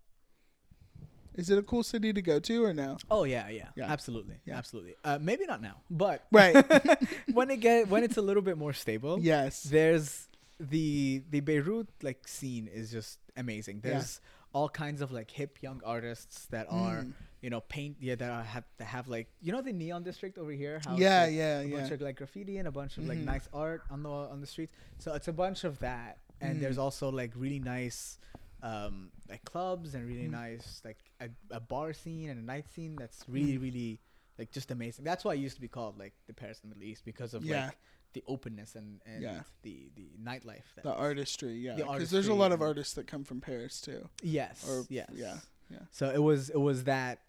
[1.35, 2.97] Is it a cool city to go to or no?
[3.09, 3.85] Oh yeah, yeah, Yeah.
[3.91, 4.57] absolutely, Yeah.
[4.57, 4.95] absolutely.
[5.03, 6.55] Uh, maybe not now, but Right.
[7.33, 9.63] when it get when it's a little bit more stable, yes.
[9.63, 10.27] there's
[10.59, 13.81] the the Beirut like scene is just amazing.
[13.83, 13.91] Yeah.
[13.91, 14.21] There's
[14.53, 17.13] all kinds of like hip young artists that are Mm.
[17.41, 20.37] you know paint yeah that are, have that have like you know the neon district
[20.37, 20.81] over here.
[20.85, 21.77] How Yeah, like, yeah, a yeah.
[21.77, 23.25] bunch of like graffiti and a bunch of like Mhm.
[23.25, 24.73] nice art on the on the streets.
[24.99, 26.83] So it's a bunch of that, and there's Mhm.
[26.85, 28.19] also like really nice,
[28.63, 30.31] um, like clubs and really Mhm.
[30.31, 33.61] nice like a, a bar scene and a night scene that's really Mhm.
[33.61, 34.01] really
[34.37, 35.03] like just amazing.
[35.05, 37.33] That's why it used to be called like the Paris of the Middle East because
[37.33, 37.67] of Yeah.
[37.67, 37.77] like
[38.13, 39.43] the openness and and Yeah.
[39.63, 40.65] the the nightlife.
[40.83, 41.75] The artistry, yeah.
[41.75, 44.09] the Because there's a lot of artists that come from Paris too.
[44.21, 44.67] Yes.
[44.67, 45.09] or- yes.
[45.13, 45.85] yeah, yeah.
[45.91, 47.21] So it was it was that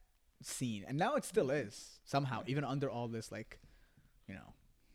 [0.43, 3.61] scene, and now it still is somehow, even under all this like,
[4.27, 4.55] you know,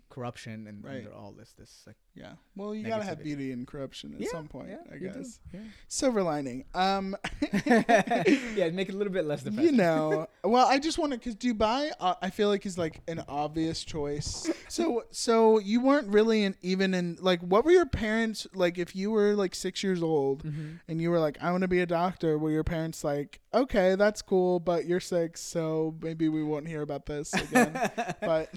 [0.09, 0.97] corruption and Right.
[0.97, 1.97] under all this this like.
[2.17, 2.31] Yeah.
[2.55, 5.39] Well, you gotta have beauty and corruption at Yeah, some point, yeah, I guess.
[5.53, 5.59] yeah.
[5.87, 6.65] Silver lining.
[6.73, 7.15] Um,
[7.67, 9.71] yeah, make it a little bit less depressing.
[9.73, 10.27] you know.
[10.43, 13.83] Well, I just want to because Dubai, uh, I feel like is like an obvious
[13.83, 14.49] choice.
[14.69, 18.77] So, so you weren't really in even in like what were your parents like?
[18.77, 20.79] If you were like six years old Mhm.
[20.87, 23.95] and you were like, I want to be a doctor, were your parents like, okay,
[23.95, 27.73] that's cool, but you're six, so maybe we won't hear about this again.
[28.21, 28.49] but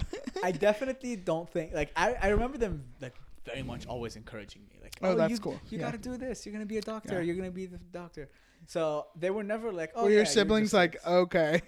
[0.43, 4.77] I definitely don't think like I, I remember them like very much always encouraging me
[4.81, 5.59] like Oh, oh that's you, cool.
[5.69, 5.85] you Yeah.
[5.85, 7.21] got to do this you're gonna be a doctor Yeah.
[7.21, 8.29] you're gonna be the doctor
[8.67, 11.61] so they were never like oh were yeah, your siblings like, okay,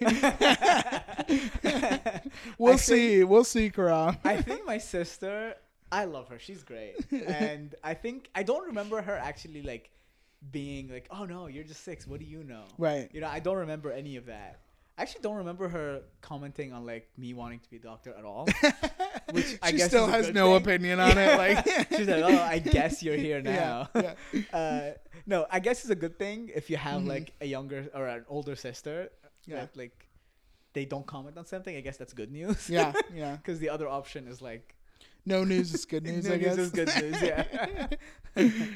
[2.58, 4.16] we'll I see, we'll see, Karam.
[4.24, 5.56] I think my sister,
[5.90, 6.38] I love her.
[6.38, 6.94] She's great.
[7.26, 9.90] And I think I don't remember her actually like
[10.52, 12.06] being like, "Oh no, you're just 6.
[12.06, 13.08] What do you know?" Right.
[13.12, 14.60] You know, I don't remember any of that.
[14.96, 18.24] I actually don't remember her commenting on like me wanting to be a doctor at
[18.24, 18.46] all.
[19.32, 20.62] Which I she guess still has no thing.
[20.62, 21.36] opinion on it.
[21.36, 24.14] Like She's like, "Oh, I guess you're here now." yeah.
[24.52, 24.90] uh,
[25.26, 27.08] no, I guess it's a good thing if you have Mhm.
[27.08, 29.10] like a younger or an older sister.
[29.46, 29.56] Yeah.
[29.62, 30.06] That, like
[30.74, 31.76] they don't comment on something.
[31.76, 32.70] I guess that's good news.
[32.70, 33.36] yeah, yeah.
[33.36, 34.76] Because the other option is like
[35.26, 36.24] No news is good news.
[36.28, 37.86] No I news guess is good news, yeah.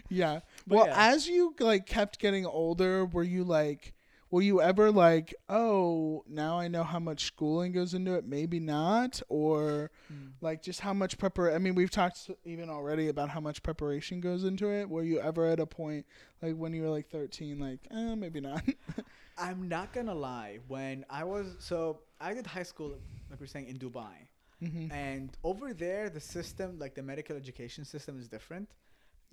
[0.08, 0.40] yeah.
[0.66, 1.10] But well, yeah.
[1.12, 3.94] as you like kept getting older, were you like,
[4.30, 8.26] were you ever like, oh, now I know how much schooling goes into it?
[8.26, 10.28] Maybe not, or Hmm.
[10.40, 11.54] like just how much prepar.
[11.54, 14.88] I mean, we've talked even already about how much preparation goes into it.
[14.88, 16.04] Were you ever at a point
[16.42, 18.62] like when you were like thirteen, like, eh, maybe not?
[19.38, 20.58] I'm not gonna lie.
[20.68, 22.98] When I was so I did high school,
[23.30, 24.28] like we are saying, in Dubai,
[24.62, 24.90] mm-hmm.
[24.92, 28.68] and over there the system, like the medical education system, is different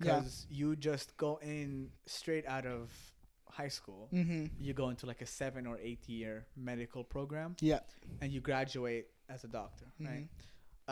[0.00, 0.20] Yeah.
[0.20, 2.92] because you just go in straight out of
[3.56, 4.08] high school.
[4.12, 4.44] Mm-hmm.
[4.66, 7.80] You go into like a seven or eight year medical program, Yeah.
[8.20, 10.06] and you graduate as a doctor, Mhm.
[10.10, 10.28] right?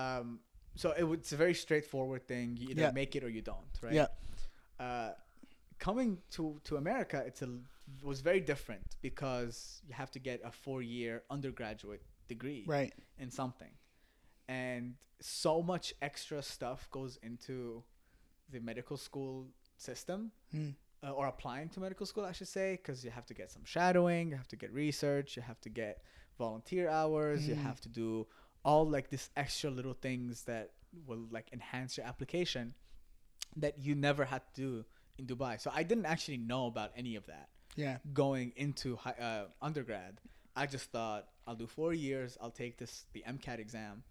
[0.05, 0.41] Um,
[0.75, 2.57] so it, it's a very straightforward thing.
[2.57, 2.91] You either Yeah.
[3.03, 3.95] make it or you don't, right?
[4.01, 4.09] Yeah.
[4.87, 5.13] uh,
[5.79, 7.49] coming to to America, it's a
[8.03, 12.93] was very different because you have to get a four year undergraduate degree Right.
[13.19, 13.73] in something,
[14.49, 17.85] and so much extra stuff goes into
[18.53, 19.37] the medical school
[19.77, 20.33] system.
[20.53, 20.75] Mm.
[21.05, 23.63] Uh, or applying to medical school, I should say, because you have to get some
[23.65, 26.03] shadowing, you have to get research, you have to get
[26.39, 27.63] volunteer hours, you Mm.
[27.63, 28.27] have to do
[28.65, 30.73] all like this extra little things that
[31.07, 32.75] will like enhance your application
[33.57, 34.85] that you never had to do
[35.19, 35.61] in Dubai.
[35.61, 37.99] So I didn't actually know about any of that Yeah.
[38.15, 40.21] going into high, uh, undergrad.
[40.57, 44.05] I just thought I'll do four years, I'll take this the MCAT exam,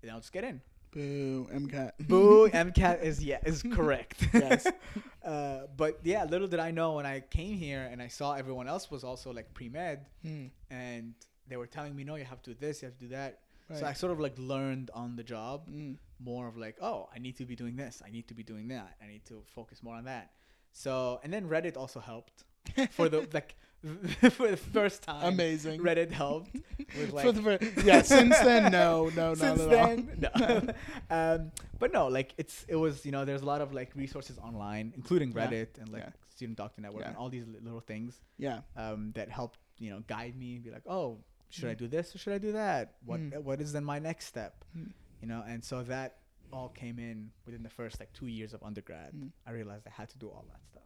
[0.00, 0.62] and I'll just get in.
[0.90, 1.92] Boo, MCAT.
[2.08, 4.26] Boo, MCAT is yeah is correct.
[4.34, 4.66] Yes.
[5.24, 8.68] uh, but yeah, little did I know when I came here and I saw everyone
[8.68, 11.14] else was also like pre med, Mm, and
[11.48, 13.40] they were telling me, no, you have to do this, you have to do that.
[13.70, 13.78] right.
[13.78, 17.18] So I sort of like learned on the job Mm, more of like, oh, I
[17.18, 19.82] need to be doing this, I need to be doing that, I need to focus
[19.82, 20.32] more on that.
[20.72, 22.44] So and then Reddit also helped
[22.90, 23.56] for the like
[24.32, 25.24] for the first time.
[25.34, 25.80] Amazing.
[25.80, 29.70] Reddit helped with like For the fir- yeah, since then, no, no, not since at
[29.70, 30.60] then all.
[30.62, 30.72] no
[31.16, 34.36] um but no like it's it was you know there's a lot of like resources
[34.38, 35.46] online including Yeah.
[35.46, 36.10] reddit and like Yeah.
[36.28, 37.08] student doctor network Yeah.
[37.08, 38.60] and all these little things Yeah.
[38.76, 41.18] um that helped you know guide me and be like oh
[41.50, 41.78] should i Mm.
[41.78, 43.42] do this or should i do that what Mm.
[43.42, 44.90] what is then my next step Mm.
[45.22, 46.16] you know and so that
[46.52, 49.30] all came in within the first like two years of undergrad Mm.
[49.46, 50.82] i realized i had to do all that stuff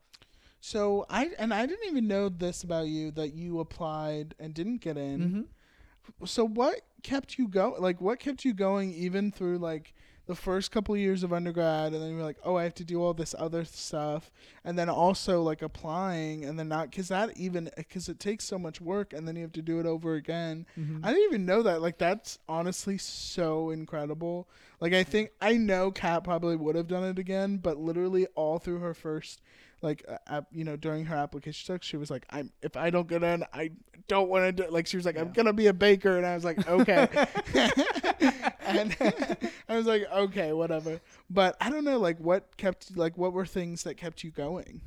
[0.64, 4.79] So I and I didn't even know this about you that you applied and didn't
[4.81, 5.20] get in.
[5.20, 6.25] mm-hmm.
[6.25, 7.75] So what kept you go?
[7.81, 9.92] Like what kept you going even through like
[10.27, 12.85] the first couple of years of undergrad, and then you're like, oh, I have to
[12.85, 14.31] do all this other stuff,
[14.64, 18.57] and then also like applying, and then not because that even because it takes so
[18.57, 20.64] much work, and then you have to do it over again.
[20.79, 21.05] Mm-hmm.
[21.05, 21.83] I didn't even know that.
[21.83, 24.48] Like that's honestly so incredible.
[24.79, 28.61] Like I think I know Kat probably would have done it again, but literally all
[28.61, 29.40] through her first
[29.83, 33.09] like uh, app, you know during her application she was like, "I'm if I don't
[33.09, 33.71] get in, I
[34.09, 36.35] don't want to do." Like she was like, "I'm gonna be a baker," and I
[36.35, 37.09] was like, "Okay,"
[38.66, 38.97] and
[39.68, 43.47] I was like, "Okay, whatever." But I don't know, like what kept like what were
[43.47, 44.81] things that kept you going?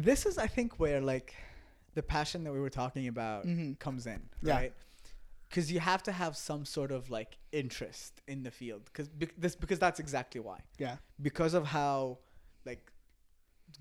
[0.00, 1.34] this is i think where like
[1.94, 3.76] the passion that we were talking about Mhm.
[3.80, 4.54] comes in Yeah.
[4.54, 4.72] right
[5.48, 9.56] because you have to have some sort of like interest in the field because this
[9.56, 10.98] because that's exactly why Yeah.
[11.20, 12.18] because of how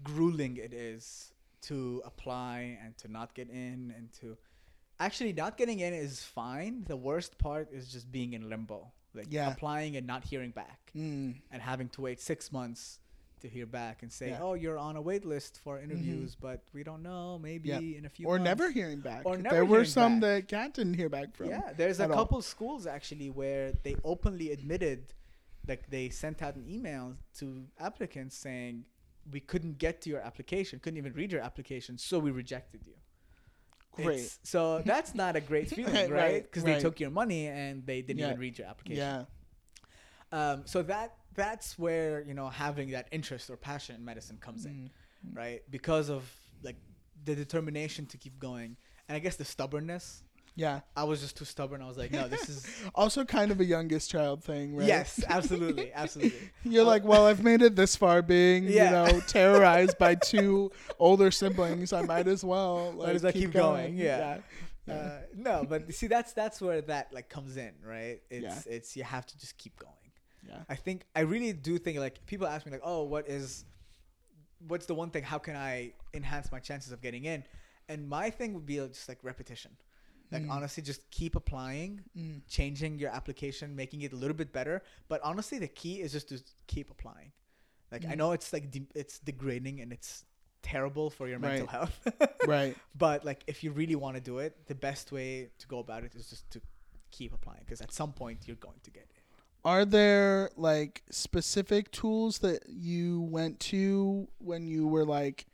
[0.04, 4.38] grueling it is to apply and to not get in and to
[5.00, 9.28] actually not getting in is fine the worst part is just being in limbo like
[9.30, 9.52] Yeah.
[9.52, 11.42] applying and not hearing back Mm.
[11.52, 13.00] and having to wait six months
[13.40, 14.42] to hear back and say, Yeah.
[14.42, 17.38] "Oh, you're on a wait list for interviews, but we don't know.
[17.38, 19.28] Maybe in a few Or months." never hearing back.
[19.28, 20.48] Or never there were some back.
[20.48, 21.50] that Kat didn't hear back from.
[21.50, 22.18] Yeah, there's a at all.
[22.18, 25.14] couple schools actually where they openly admitted,
[25.68, 28.86] like they sent out an email to applicants saying,
[29.32, 32.94] "We couldn't get to your application, couldn't even read your application, so we rejected you."
[33.94, 34.08] Great.
[34.20, 36.44] It's- so that's not a great feeling, Right, right?
[36.44, 36.76] Because right.
[36.76, 38.28] they took your money and they didn't Yeah.
[38.28, 38.98] even read your application.
[38.98, 39.26] Yeah.
[40.32, 44.66] Um, so that that's where you know having that interest or passion in medicine comes
[44.66, 44.90] in,
[45.26, 45.36] Mm.
[45.36, 45.62] right?
[45.72, 46.30] Because of
[46.64, 46.76] like
[47.24, 50.24] the determination to keep going, and I guess the stubbornness.
[50.58, 50.80] Yeah.
[50.96, 51.84] I was just too stubborn.
[51.84, 52.66] I was like, no, this is
[52.96, 54.88] Also, kind of a youngest child thing, right?
[54.88, 56.50] yes, absolutely, absolutely.
[56.64, 59.06] You're like, well, I've made it this far, being Yeah.
[59.08, 61.94] you know terrorized by two older siblings.
[61.94, 64.40] I might as well like as well keep going, yeah.
[64.88, 64.94] yeah.
[64.94, 68.20] Uh, no, but see, that's that's where that like comes in, right?
[68.32, 69.94] It's it's you have to just keep going.
[70.48, 70.64] yeah.
[70.70, 73.66] I think I really do think like people ask me like, oh, what is,
[74.68, 75.24] what's the one thing?
[75.24, 77.44] How can I enhance my chances of getting in?
[77.90, 79.72] And my thing would be just like repetition.
[80.32, 80.52] Like Mm.
[80.52, 82.42] honestly, just keep applying, Mm.
[82.48, 84.82] changing your application, making it a little bit better.
[85.08, 87.32] But honestly, the key is just to keep applying.
[87.92, 88.18] Like I Mm.
[88.18, 90.26] know it's like de- it's degrading and it's
[90.62, 91.70] terrible for your mental Right.
[91.70, 91.98] health.
[92.48, 92.76] Right.
[92.96, 96.04] but like if you really want to do it, the best way to go about
[96.04, 96.62] it is just to
[97.12, 99.24] keep applying because at some point you're going to get it.
[99.64, 105.46] Are there like specific tools that you went to when you were like,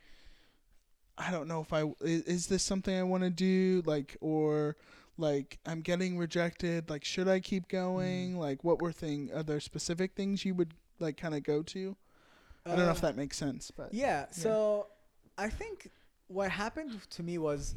[1.16, 4.76] I don't know if I is, is this something I want to do like or
[5.16, 9.60] like I'm getting rejected like should I keep going like what were thing are there
[9.60, 11.96] specific things you would like kind of go to
[12.66, 14.26] I don't know if Uh, that makes sense but Yeah.
[14.30, 14.88] So
[15.38, 15.90] I think
[16.28, 17.76] what happened to me was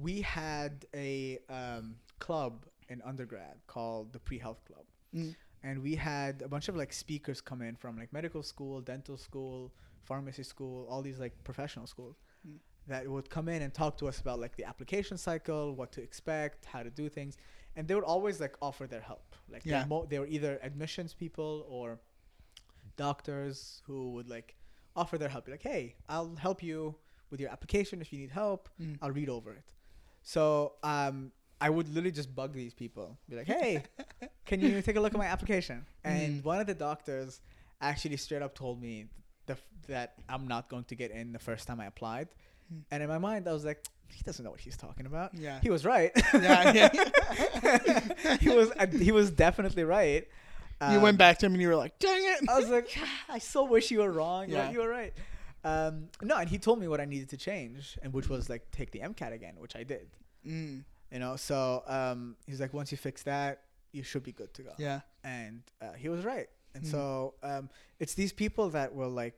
[0.00, 4.84] we had a um, club in undergrad called the Pre Health Club.
[5.14, 5.36] Mm.
[5.62, 9.16] And we had a bunch of like speakers come in from like medical school, dental
[9.16, 9.70] school,
[10.04, 12.29] pharmacy school, all these like professional schools Mm.
[12.88, 16.02] That would come in and talk to us about like the application cycle, what to
[16.02, 17.36] expect, how to do things.
[17.76, 19.34] And they would always like offer their help.
[19.48, 19.80] Like Yeah.
[19.80, 22.00] they're mo- they were either admissions people or
[22.96, 24.56] doctors who would like
[24.96, 25.46] offer their help.
[25.46, 26.96] Be like, hey, I'll help you
[27.30, 28.68] with your application if you need help.
[28.80, 28.98] Mm.
[29.00, 29.72] I'll read over it.
[30.22, 33.84] So um, I would literally just bug these people, be like, hey,
[34.46, 35.86] can you take a look at my application?
[36.04, 36.44] And Mm.
[36.44, 37.40] one of the doctors
[37.80, 39.06] actually straight up told me
[39.46, 42.28] the, f- that I'm not going to get in the first time I applied.
[42.72, 42.82] Mm.
[42.90, 45.34] And in my mind, I was like, he doesn't know what he's talking about.
[45.34, 46.10] yeah He was right.
[46.34, 48.36] yeah, yeah.
[48.40, 50.26] he was uh, he was definitely right.
[50.80, 52.88] you Um, went back to him and you were like dang it I was like,
[53.28, 54.48] I so wish you were wrong.
[54.48, 55.12] Yeah, you were right.
[55.62, 58.70] Um, no, and he told me what I needed to change, and which was like
[58.70, 60.08] take the MCAT again, which I did.
[60.46, 60.82] mm.
[61.12, 63.62] You know, so um, he's like, once you fix that,
[63.92, 64.72] you should be good to go.
[64.78, 66.48] yeah and uh, he was right.
[66.74, 66.90] And Hmm.
[66.90, 67.68] so um,
[67.98, 69.36] it's these people that will like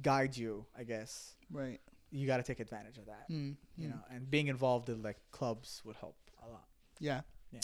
[0.00, 0.64] guide you.
[0.76, 1.80] I guess Right.
[2.12, 3.28] You got to take advantage of that.
[3.30, 3.90] Mm, You mm.
[3.90, 6.66] know, and being involved in like clubs would help a lot.
[7.00, 7.22] Yeah.
[7.52, 7.60] Yeah.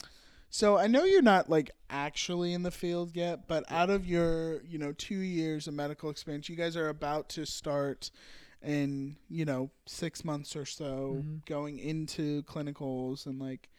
[0.49, 4.63] So I know you're not like actually in the field yet, but out of your,
[4.63, 8.09] you know, 2 years of medical experience, you guys are about to start
[8.63, 11.45] in, you know, 6 months or so Mhm.
[11.45, 13.69] going into clinicals and like,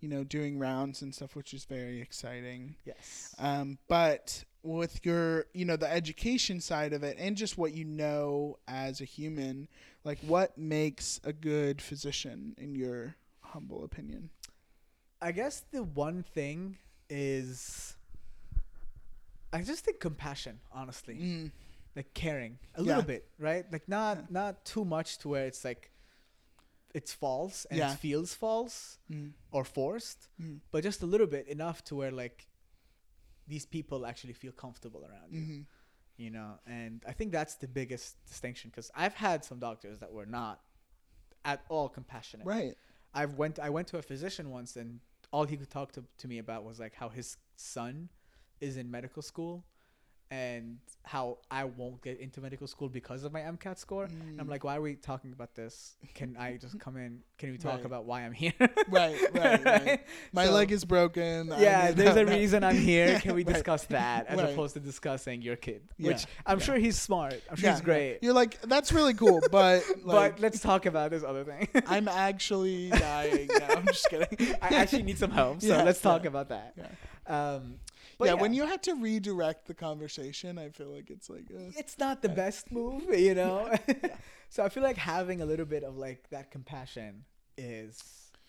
[0.00, 2.76] you know, doing rounds and stuff, which is very exciting.
[2.84, 3.34] Yes.
[3.38, 7.84] Um, but with your, you know, the education side of it and just what you
[7.84, 9.68] know as a human,
[10.04, 14.30] like what makes a good physician in your humble opinion?
[15.20, 16.78] I guess the one thing
[17.08, 17.94] is,
[19.52, 20.58] I just think compassion.
[20.72, 21.50] Honestly, Mm,
[21.94, 22.86] like caring a Yeah.
[22.86, 23.64] little bit, right?
[23.72, 24.26] Like not Yeah.
[24.30, 25.90] not too much to where it's like
[26.94, 27.92] it's false and Yeah.
[27.92, 32.10] it feels false mm, or forced, mm, but just a little bit enough to where
[32.10, 32.46] like
[33.46, 35.66] these people actually feel comfortable around you, mhm.
[36.22, 36.58] You know.
[36.66, 40.60] And I think that's the biggest distinction because I've had some doctors that were not
[41.44, 42.46] at all compassionate.
[42.46, 42.76] Right.
[43.12, 45.00] I've went I went to a physician once and
[45.32, 48.08] all he could talk to, to me about was like how his son
[48.60, 49.64] is in medical school
[50.32, 54.04] and how I won't get into medical school because of my MCAT score.
[54.04, 54.50] And I'm Mm.
[54.50, 55.96] like, why are we talking about this?
[56.14, 57.18] Can I just come in?
[57.36, 57.84] Can we talk Right.
[57.84, 58.54] about why I'm here?
[58.88, 60.00] Right, right, right.
[60.32, 61.48] My So- leg is broken.
[61.58, 63.20] Yeah, there's a reason I'm here.
[63.20, 63.52] Can we Right.
[63.52, 64.50] discuss that as Right.
[64.52, 65.82] opposed to discussing your kid?
[65.98, 66.64] Yeah, Which I'm yeah.
[66.64, 67.34] sure he's smart.
[67.50, 68.18] I'm sure Yeah, he's great.
[68.22, 71.68] You're like, that's really cool, but like, but let's talk about this other thing.
[71.86, 73.48] I'm actually dying.
[73.58, 74.54] No, I'm just kidding.
[74.62, 76.72] I actually need some help, so let's talk about that.
[76.78, 76.86] Yeah.
[77.26, 77.74] Um,
[78.22, 81.70] but yeah, when you had to redirect the conversation, I feel like it's like, uh,
[81.76, 82.34] it's not the Yeah.
[82.34, 83.72] best move, you know.
[84.48, 87.24] so I feel like having a little bit of like that compassion
[87.58, 88.00] is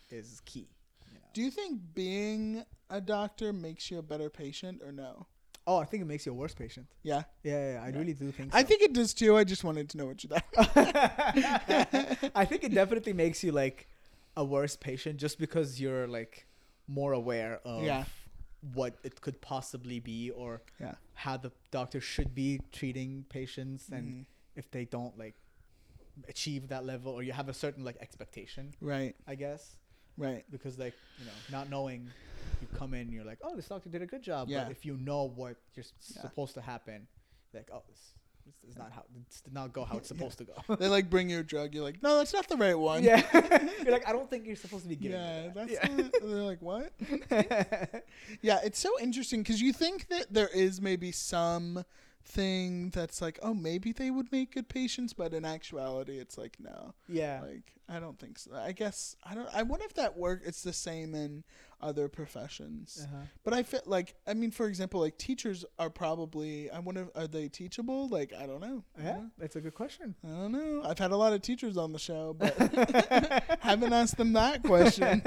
[0.10, 0.68] is key.
[1.08, 1.20] You know?
[1.34, 5.28] do you think being a doctor makes you a better patient or no?
[5.66, 6.88] Oh, I think it makes you a worse patient.
[7.04, 7.98] Yeah, Yeah, yeah, yeah, I Yeah.
[8.00, 8.54] really do think.
[8.54, 9.38] I think it does too.
[9.38, 10.44] I just wanted to know what you thought.
[12.36, 13.88] I think it definitely makes you like
[14.36, 16.46] a worse patient just because you're like
[16.88, 18.04] more aware of Yeah.
[18.74, 20.96] What it could possibly be or Yeah.
[21.14, 24.26] how the doctor should be treating patients and Mhm.
[24.56, 25.36] if they don't like
[26.28, 29.78] achieve that level or you have a certain like expectation, Right, I guess.
[30.18, 30.46] right.
[30.52, 32.10] because like you know not knowing
[32.62, 34.64] you come in you're like oh this doctor did a good job Yeah.
[34.64, 36.22] but if you know what you're s- Yeah.
[36.22, 37.08] supposed to happen
[37.54, 38.14] like oh this,
[38.46, 40.18] this is not how this did not go how it's Yeah.
[40.18, 41.74] supposed to go They like bring you a drug.
[41.74, 43.04] You're like, no, that's not the right one.
[43.04, 43.22] yeah
[43.84, 45.98] you're like i don't think you're supposed to be giving Yeah, me that's that.
[45.98, 46.92] not, they're like what?
[48.42, 51.84] Yeah, it's so interesting because you think that there is maybe some
[52.26, 56.58] thing that's like, oh, maybe they would make good patients, but in actuality, it's like
[56.60, 58.52] no, yeah like I don't think so.
[58.54, 59.50] I guess I don't.
[59.54, 60.42] I wonder if that work.
[60.46, 61.44] It's the same in
[61.82, 63.24] other professions, uh-huh.
[63.44, 66.70] but I feel like I mean, for example, like teachers are probably.
[66.72, 68.08] I wonder, are they teachable?
[68.08, 68.84] Like I don't know.
[68.98, 69.30] Yeah don't know.
[69.38, 70.82] that's a good question I don't know.
[70.86, 72.56] I've had a lot of teachers on the show, but
[73.60, 75.22] haven't asked them that question.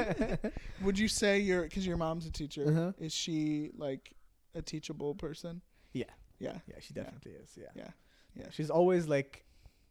[0.83, 2.69] Would you say you're because your mom's a teacher?
[2.69, 2.93] Uh-huh.
[2.99, 4.13] Is she like
[4.55, 5.63] a teachable person?
[5.93, 6.05] Yeah.
[6.39, 6.59] Yeah.
[6.69, 7.03] yeah she Yeah.
[7.05, 7.91] definitely is yeah Yeah.
[8.35, 8.47] Yeah.
[8.51, 9.45] she's always like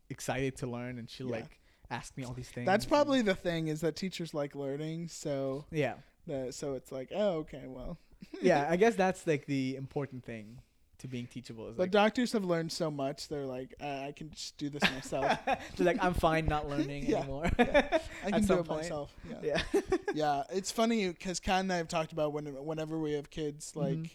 [0.09, 1.37] excited to learn and she'll Yeah.
[1.37, 5.07] like ask me all these things That's probably the thing is that teachers like learning,
[5.09, 5.95] so yeah
[6.27, 7.97] the, so it's like, oh, okay, well.
[8.41, 10.59] yeah i guess that's like the important thing
[10.97, 14.11] to being teachable is But like doctors have learned so much, they're like, I, I
[14.15, 15.37] can just do this myself.
[15.45, 17.51] They're like, I'm fine not learning Yeah, anymore.
[17.59, 18.69] I can do it point.
[18.83, 19.13] myself.
[19.29, 19.61] Yeah.
[19.73, 19.81] yeah.
[20.13, 23.73] yeah, it's funny because Kat and I have talked about when whenever we have kids,
[23.75, 24.09] like, Mhm.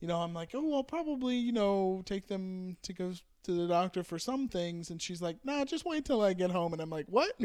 [0.00, 3.12] You know, I'm like, oh, I'll probably, you know, take them to go
[3.44, 6.50] to the doctor for some things, and she's like, nah, just wait till I get
[6.50, 7.32] home, and I'm like, what?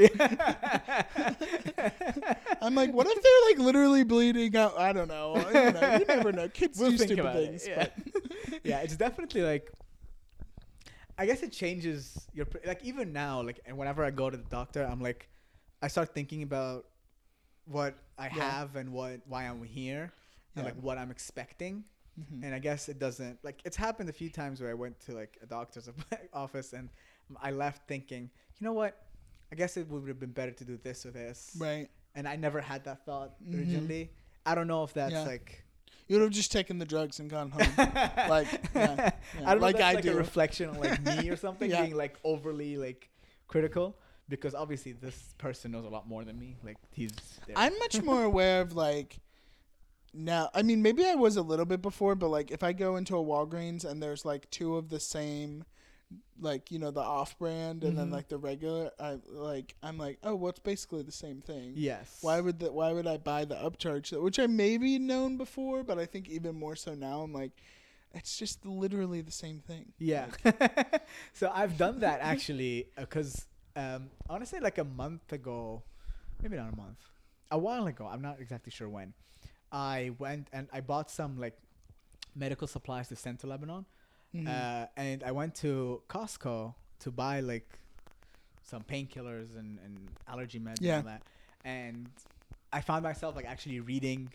[2.62, 4.78] I'm like, what if they're like literally bleeding out?
[4.78, 5.36] I don't know.
[5.48, 6.48] You, know, you never know.
[6.50, 7.66] Kids We'll do think stupid things.
[7.66, 7.94] it.
[8.52, 8.58] Yeah.
[8.64, 9.72] yeah, it's definitely like.
[11.16, 14.50] I guess it changes your like even now like and whenever I go to the
[14.50, 15.30] doctor I'm like,
[15.80, 16.86] I start thinking about
[17.66, 18.50] what I Yeah.
[18.50, 20.12] have and what why I'm here
[20.56, 21.84] and like what I'm expecting
[22.20, 22.44] Mhm.
[22.44, 25.14] and I guess it doesn't like it's happened a few times where I went to
[25.14, 25.90] like a doctor's
[26.34, 26.90] office and
[27.42, 28.94] I left thinking you know what
[29.52, 31.90] I guess it would have been better to do this or this Right.
[32.16, 33.58] and I never had that thought Mhm.
[33.58, 34.12] originally.
[34.46, 35.24] I don't know if that's Yeah.
[35.24, 35.64] like
[36.08, 37.62] You would have just taken the drugs and gone home.
[38.30, 39.12] like, yeah, yeah,
[39.46, 40.12] I don't know like if that's I like do.
[40.14, 41.82] a reflection on like me or something Yeah.
[41.82, 43.10] being like overly like
[43.48, 43.98] critical
[44.30, 46.58] because obviously this person knows a lot more than me.
[46.64, 47.12] Like he's
[47.48, 47.56] there.
[47.58, 49.18] I'm much more aware of like
[50.14, 50.50] now.
[50.54, 53.16] I mean, maybe I was a little bit before, but like if I go into
[53.18, 55.66] a Walgreens and there's like two of the same
[56.40, 58.12] like you know the off brand and then Mhm.
[58.12, 61.74] like the regular I like I'm like oh well it's basically the same thing.
[61.76, 62.20] Yes.
[62.22, 65.98] Why would the why would I buy the upcharge which I maybe known before, but
[65.98, 67.52] I think even more so now I'm like
[68.14, 69.94] it's just literally the same thing.
[69.98, 70.28] Yeah.
[71.34, 75.82] so I've done that actually because um, want to say like a month ago,
[76.44, 77.00] maybe not a month,
[77.50, 78.06] a while ago.
[78.12, 79.14] I'm not exactly sure when.
[79.74, 81.58] I went and I bought some like
[82.36, 83.86] medical supplies to send to Lebanon,
[84.34, 84.48] Mhm.
[84.48, 87.68] uh, and I went to Costco to buy like
[88.64, 91.00] some painkillers and, and allergy meds Yeah.
[91.00, 91.24] and all that.
[91.66, 92.10] And
[92.72, 94.32] I found myself like actually reading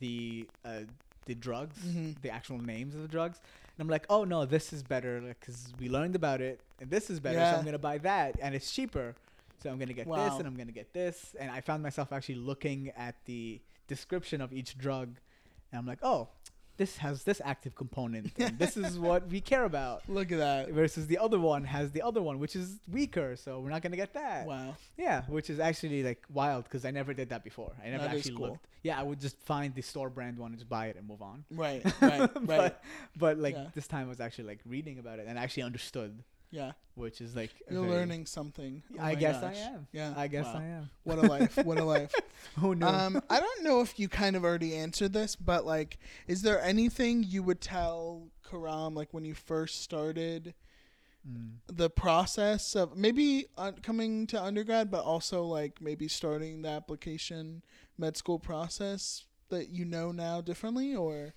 [0.00, 0.80] the uh,
[1.26, 2.20] the drugs, Mhm.
[2.22, 3.38] the actual names of the drugs.
[3.76, 7.08] And I'm like, oh no, this is better because we learned about it, and this
[7.10, 9.14] is better, so I'm gonna buy that, and it's cheaper.
[9.62, 10.28] So I'm gonna get Wow.
[10.28, 14.40] this, and I'm gonna get this, and I found myself actually looking at the description
[14.40, 15.18] of each drug,
[15.70, 16.28] and I'm like, oh,
[16.78, 20.08] this has this active component, and this is what we care about.
[20.08, 20.70] Look at that.
[20.70, 23.96] Versus the other one has the other one, which is weaker, so we're not gonna
[23.96, 24.46] get that.
[24.46, 24.74] Wow.
[24.96, 27.72] Yeah, which is actually like wild because I never did that before.
[27.84, 28.48] I never That actually cool.
[28.48, 28.66] looked.
[28.82, 31.22] Yeah, I would just find the store brand one and just buy it and move
[31.22, 31.44] on.
[31.52, 31.84] Right.
[32.00, 32.20] Right.
[32.20, 32.46] right.
[32.46, 32.82] but
[33.16, 33.66] but like Yeah.
[33.74, 36.72] this time I was actually like reading about it and I actually understood, Yeah.
[36.94, 38.82] which is like You're very- learning something.
[38.98, 39.56] Oh I guess gosh.
[39.56, 39.86] I am.
[39.92, 40.12] Yeah.
[40.16, 40.60] I guess Wow.
[40.60, 40.90] I am.
[41.02, 41.56] What a life.
[41.64, 42.14] What a life.
[42.60, 42.86] Who knew?
[42.86, 45.98] Um, I don't know if you kind of already answered this, but like,
[46.28, 50.54] is there anything you would tell Karam like when you first started
[51.24, 51.58] Mm.
[51.68, 57.62] the process of maybe uh, coming to undergrad, but also like maybe starting the application
[57.96, 61.32] med school process that you know now differently, or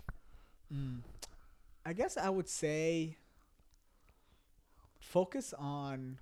[0.74, 1.02] Mm.
[1.86, 3.18] I guess I would say
[5.06, 6.20] focus on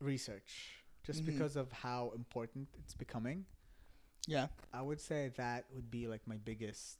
[0.00, 1.26] research just Mhm.
[1.26, 3.46] because of how important it's becoming.
[4.26, 6.98] yeah, I would say that would be like my biggest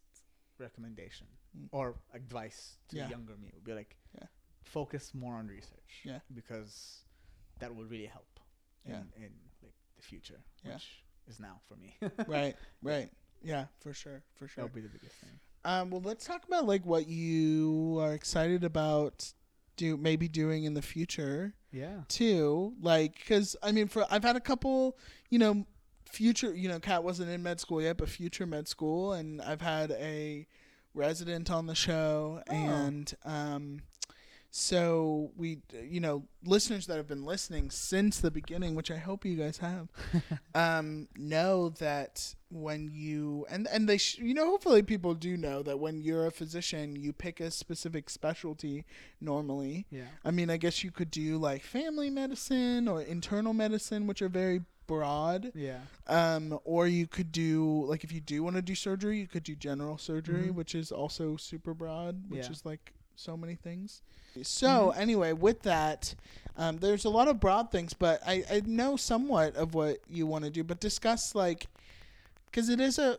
[0.59, 1.69] recommendation Mm.
[1.71, 3.09] or advice to Yeah.
[3.11, 4.27] younger me would be like Yeah.
[4.63, 6.01] focus more on research.
[6.05, 6.21] Yeah.
[6.33, 7.05] Because
[7.59, 8.41] that will really help
[8.85, 9.25] in, Yeah.
[9.25, 10.75] in like the future, Yeah.
[10.75, 11.97] which is now for me.
[12.27, 14.65] right, right, yeah, for sure, for sure.
[14.65, 15.39] that would be the biggest thing.
[15.65, 19.35] Um, well, let's talk about like what you are excited about
[19.81, 21.55] do maybe doing in the future.
[21.73, 22.01] Yeah.
[22.09, 25.65] too like because i mean for i've had a couple you know
[26.11, 29.61] future you know kat wasn't in med school yet but future med school and i've
[29.61, 30.49] had a
[30.95, 32.53] resident on the show Oh.
[32.55, 33.83] and um
[34.53, 39.25] so we you know listeners that have been listening since the beginning which i hope
[39.25, 39.89] you guys have
[40.55, 45.63] um know that when you and and they sh- you know hopefully people do know
[45.63, 48.85] that when you're a physician you pick a specific specialty
[49.21, 50.07] normally Yeah.
[50.25, 54.29] I mean, I guess you could do like family medicine or internal medicine, which are
[54.29, 55.53] very broad.
[55.55, 55.81] Yeah.
[56.09, 59.45] Um, or you could do like if you do want to do surgery, you could
[59.45, 60.55] do general surgery, Mhm.
[60.55, 62.51] which is also super broad, which Yeah.
[62.51, 64.03] is like so many things.
[64.43, 66.15] So anyway, with that,
[66.57, 70.27] um, there's a lot of broad things, but I, I know somewhat of what you
[70.27, 70.63] want to do.
[70.65, 71.67] But discuss like,
[72.47, 73.19] because it is a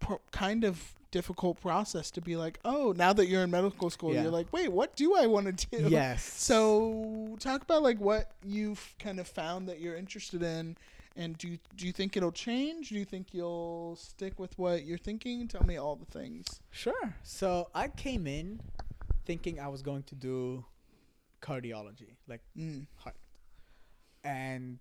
[0.00, 4.12] pro- kind of difficult process to be like, oh, now that you're in medical school,
[4.12, 4.22] Yeah.
[4.22, 5.88] you're like, wait, what do I want to do?
[5.88, 6.22] Yes.
[6.24, 10.76] So talk about like what you've kind of found that you're interested in,
[11.16, 12.90] and do you, do you think it'll change?
[12.90, 15.48] Do you think you'll stick with what you're thinking?
[15.48, 16.60] Tell me all the things.
[16.70, 17.14] Sure.
[17.22, 18.60] So I came in
[19.28, 20.64] thinking I was going to do
[21.42, 22.86] cardiology, like Mm.
[22.96, 23.16] heart.
[24.24, 24.78] And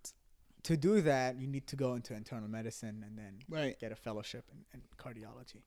[0.64, 3.78] to do that, you need to go into internal medicine and then Right.
[3.78, 5.62] get a fellowship in, in cardiology.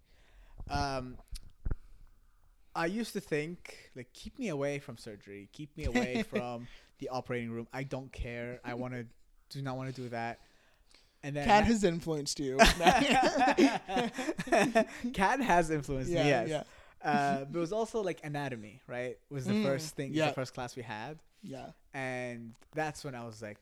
[0.68, 1.18] Um,
[2.74, 6.66] I used to think like keep me away from surgery, keep me away from
[6.99, 7.68] the operating room.
[7.72, 8.61] I don't care.
[8.64, 9.07] I want to
[9.51, 10.41] do not want to do that.
[11.22, 12.57] And then Kat has influenced you.
[15.12, 16.28] Kat has influenced yeah, me.
[16.31, 16.49] Yes.
[16.49, 16.62] yeah,
[17.03, 19.16] Uh, but it was also like anatomy, right?
[19.30, 20.28] Was the Mm, first thing, yeah.
[20.28, 21.70] the first class we had, yeah.
[21.94, 23.59] and that's when I was like,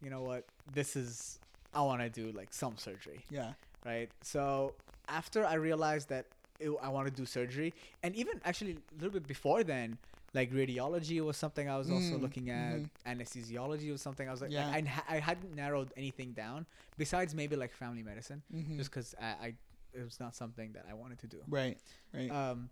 [0.00, 1.38] you know what, this is
[1.74, 3.52] I want to do like some surgery, Yeah.
[3.84, 4.10] right?
[4.22, 4.74] So
[5.08, 6.26] after I realized that
[6.58, 9.98] it, I want to do surgery, and even actually a little bit before then,
[10.34, 12.80] like radiology was something I was also Mm, looking at.
[12.80, 12.90] mhm.
[13.06, 14.66] Anesthesiology was something I was like, Yeah.
[14.68, 16.66] like, I, I hadn't narrowed anything down
[16.96, 18.76] besides maybe like family medicine, Mm-hmm.
[18.78, 19.54] just because I, I
[19.94, 21.38] it was not something that I wanted to do.
[21.48, 21.78] Right.
[22.12, 22.30] Right.
[22.30, 22.68] Um,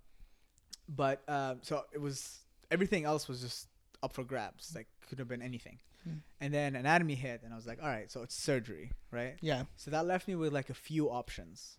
[0.88, 2.38] but um, so it was
[2.70, 3.68] everything else was just
[4.02, 4.72] up for grabs.
[4.74, 5.78] Like could have been anything.
[6.08, 6.20] Mm.
[6.40, 9.36] And then anatomy hit, and I was like, all right, so it's surgery, right?
[9.40, 9.64] yeah.
[9.76, 11.78] So that left me with like a few options.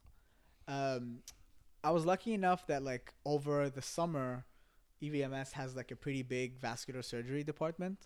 [0.68, 1.20] Um,
[1.84, 4.45] I was lucky enough that like over the summer,
[5.01, 7.99] EVMS has like a pretty big vascular surgery department,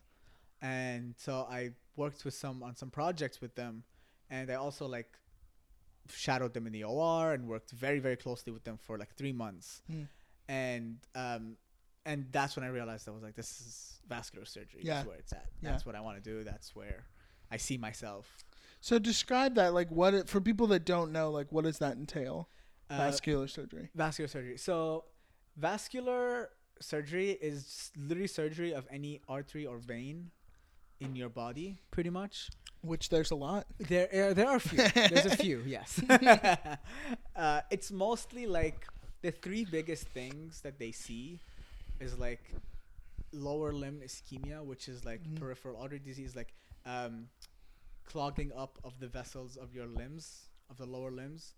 [0.61, 3.83] and so I worked with some on some projects with them,
[4.29, 5.17] and I also like
[6.09, 9.31] shadowed them in the OR and worked very very closely with them for like three
[9.31, 10.07] months, Mm.
[10.51, 11.55] And um,
[12.05, 14.81] and that's when I realized I was like, this is vascular surgery.
[14.83, 15.01] Yeah.
[15.01, 15.45] Is where it's at.
[15.61, 15.71] Yeah.
[15.71, 16.43] That's what I want to do.
[16.43, 17.05] That's where
[17.49, 18.43] I see myself.
[18.81, 21.93] So describe that, like, what it, for people that don't know, like, what does that
[21.93, 22.49] entail?
[22.89, 23.89] Uh, Vascular surgery.
[23.95, 24.57] vascular surgery.
[24.57, 25.05] So,
[25.55, 26.49] vascular
[26.81, 30.31] surgery is literally surgery of any artery or vein
[30.99, 32.49] in your body, pretty much.
[32.81, 33.67] Which there's a lot.
[33.79, 34.77] There, uh, there are a few.
[34.77, 36.01] There's a few, yes.
[37.35, 38.87] uh, it's mostly like
[39.21, 41.39] the three biggest things that they see
[41.99, 42.41] is like
[43.31, 45.35] lower limb ischemia, which is like Mhm.
[45.39, 46.53] peripheral artery disease, like
[46.85, 47.29] um,
[48.05, 51.53] clogging up of the vessels of your limbs, of the lower limbs.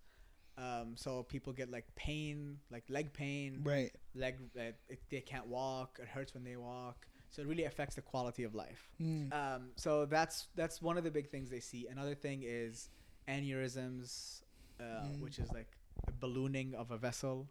[0.56, 3.90] Um, so people get like pain, like leg pain, Right.
[4.14, 5.98] leg uh, it, they can't walk.
[6.00, 7.06] It hurts when they walk.
[7.30, 8.88] So it really affects the quality of life.
[9.00, 9.32] Mm.
[9.32, 11.88] Um, so that's that's one of the big things they see.
[11.88, 12.88] Another thing is
[13.26, 14.42] aneurysms,
[14.78, 15.20] uh, Mm.
[15.20, 15.76] which is like
[16.20, 17.48] ballooning of a vessel.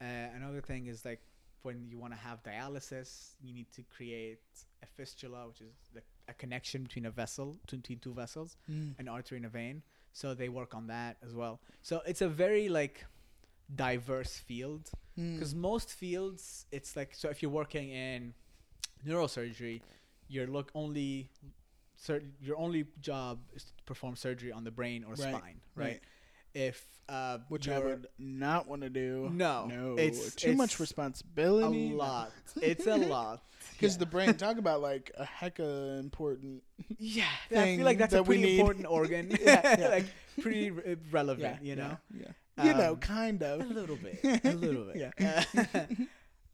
[0.00, 0.04] Uh,
[0.36, 1.20] another thing is like
[1.62, 4.40] when you want to have dialysis, you need to create
[4.82, 8.98] a fistula, which is like a connection between a vessel between two vessels, Mm.
[8.98, 9.82] an artery and a vein.
[10.12, 11.60] So they work on that as well.
[11.82, 13.04] So it's a very like
[13.74, 15.34] diverse field Mm.
[15.34, 18.34] because most fields it's like so if you're working in
[19.06, 19.80] neurosurgery
[20.28, 21.28] your look only
[21.96, 25.86] sur- your only job is to perform surgery on the brain or Right, spine right,
[25.86, 26.00] right.
[26.54, 29.28] If uh Which I would not want to do.
[29.32, 29.98] No, No.
[29.98, 31.92] it's- too much it's a responsibility.
[31.92, 32.30] lot
[32.60, 33.42] it's a lot
[33.72, 33.98] Because Yeah.
[34.00, 36.62] the brain, talk about like a hecka important.
[36.98, 39.88] yeah i feel like that's a that we pretty important organ Yeah, yeah.
[39.88, 40.06] like
[40.40, 42.32] pretty re- relevant Yeah, you know Yeah.
[42.62, 43.70] You know, Um, kind a of.
[43.70, 45.86] little bit a little bit Yeah.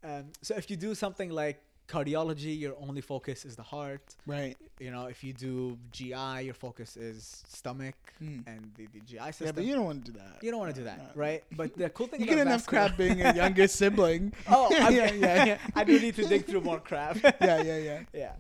[0.05, 4.57] um, so if you do something like cardiology your only focus is the heart Right.
[4.78, 6.09] you know if you do gi
[6.49, 8.43] your focus is stomach Mm.
[8.47, 10.43] and the, the gi system Yeah, but you don't want to do that.
[10.43, 11.09] You don't want to do that, no.
[11.14, 11.43] right?
[11.61, 14.32] But the cool thing You about get enough vascular- crap being a youngest sibling.
[14.49, 15.59] Oh, yeah, I'm- yeah, yeah.
[15.80, 17.16] I do need to dig through more crap.
[17.22, 18.01] Yeah, yeah, yeah.
[18.12, 18.32] yeah,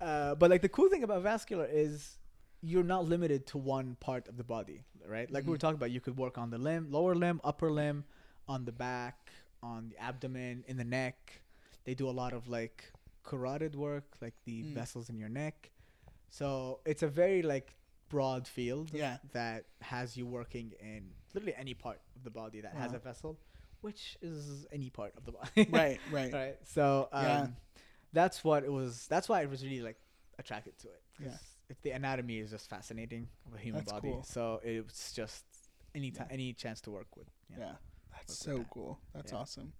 [0.00, 2.18] uh, but like the cool thing about vascular is
[2.62, 5.28] you're not limited to one part of the body, right?
[5.30, 5.60] Like we were Mhm.
[5.60, 8.04] talking about, you could work on the limb, lower limb, upper limb,
[8.46, 9.32] on the back,
[9.62, 11.40] on the abdomen, in the neck.
[11.84, 12.91] They do a lot of like
[13.24, 14.74] carotid work, like the Mm.
[14.74, 15.70] vessels in your neck.
[16.30, 17.74] So it's a very like
[18.08, 19.18] broad field Yeah.
[19.32, 23.38] that has you working in literally any part of the body that has a vessel,
[23.80, 25.66] which is any part of the body.
[25.70, 26.32] Right, right.
[26.32, 26.56] right.
[26.64, 27.46] So um, Yeah.
[28.12, 29.06] that's what it was.
[29.08, 29.98] That's why I was really like
[30.38, 31.02] attracted to it.
[31.18, 31.36] Yeah.
[31.82, 34.22] the anatomy is just fascinating of a human That's body, cool.
[34.24, 35.44] so it's just
[35.94, 36.18] any Yeah.
[36.18, 37.28] time, any chance to work with.
[37.48, 37.56] Yeah.
[37.58, 37.74] Yeah.
[38.10, 38.68] That's so that.
[38.70, 38.98] cool.
[39.14, 39.38] That's Yeah.
[39.38, 39.72] awesome.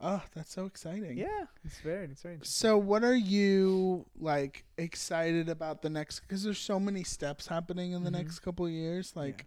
[0.00, 1.18] Oh, that's so exciting.
[1.18, 2.68] Yeah, it's very, it's very interesting.
[2.68, 6.20] So, what are you like excited about the next?
[6.20, 8.14] Because there's so many steps happening in the Mhm.
[8.14, 9.14] next couple of years.
[9.14, 9.44] Like, Yeah.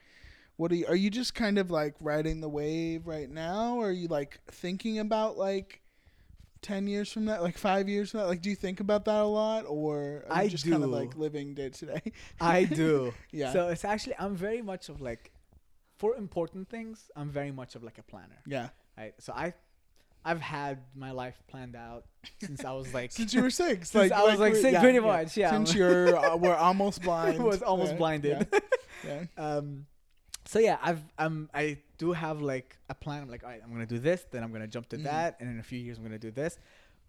[0.58, 0.86] what are you?
[0.88, 3.78] Are you just kind of like riding the wave right now?
[3.78, 5.82] Or are you like thinking about like
[6.62, 8.28] ten years from now, like five years from now?
[8.28, 10.92] Like, do you think about that a lot, or are you I just kind of
[10.92, 12.02] like living day to day?
[12.40, 13.12] I do.
[13.32, 13.52] Yeah.
[13.54, 15.32] So it's actually I'm very much of like,
[15.98, 18.42] for important things, I'm very much of like a planner.
[18.46, 18.70] yeah.
[18.96, 19.16] Right.
[19.20, 19.56] So I,
[20.26, 22.06] I've had my life planned out
[22.42, 25.00] since I was like Since you were six, Since I was like we're- six, pretty
[25.00, 25.52] much, yeah.
[25.52, 27.44] Since you're uh, we're almost blind.
[27.44, 28.48] was almost Yeah, blinded.
[29.06, 29.24] Yeah.
[29.38, 29.86] um
[30.46, 33.72] so yeah i've um i do have like a plan i'm like all right i'm
[33.72, 35.04] gonna do this then i'm gonna jump to Mhm.
[35.04, 36.58] that and in a few years i'm gonna do this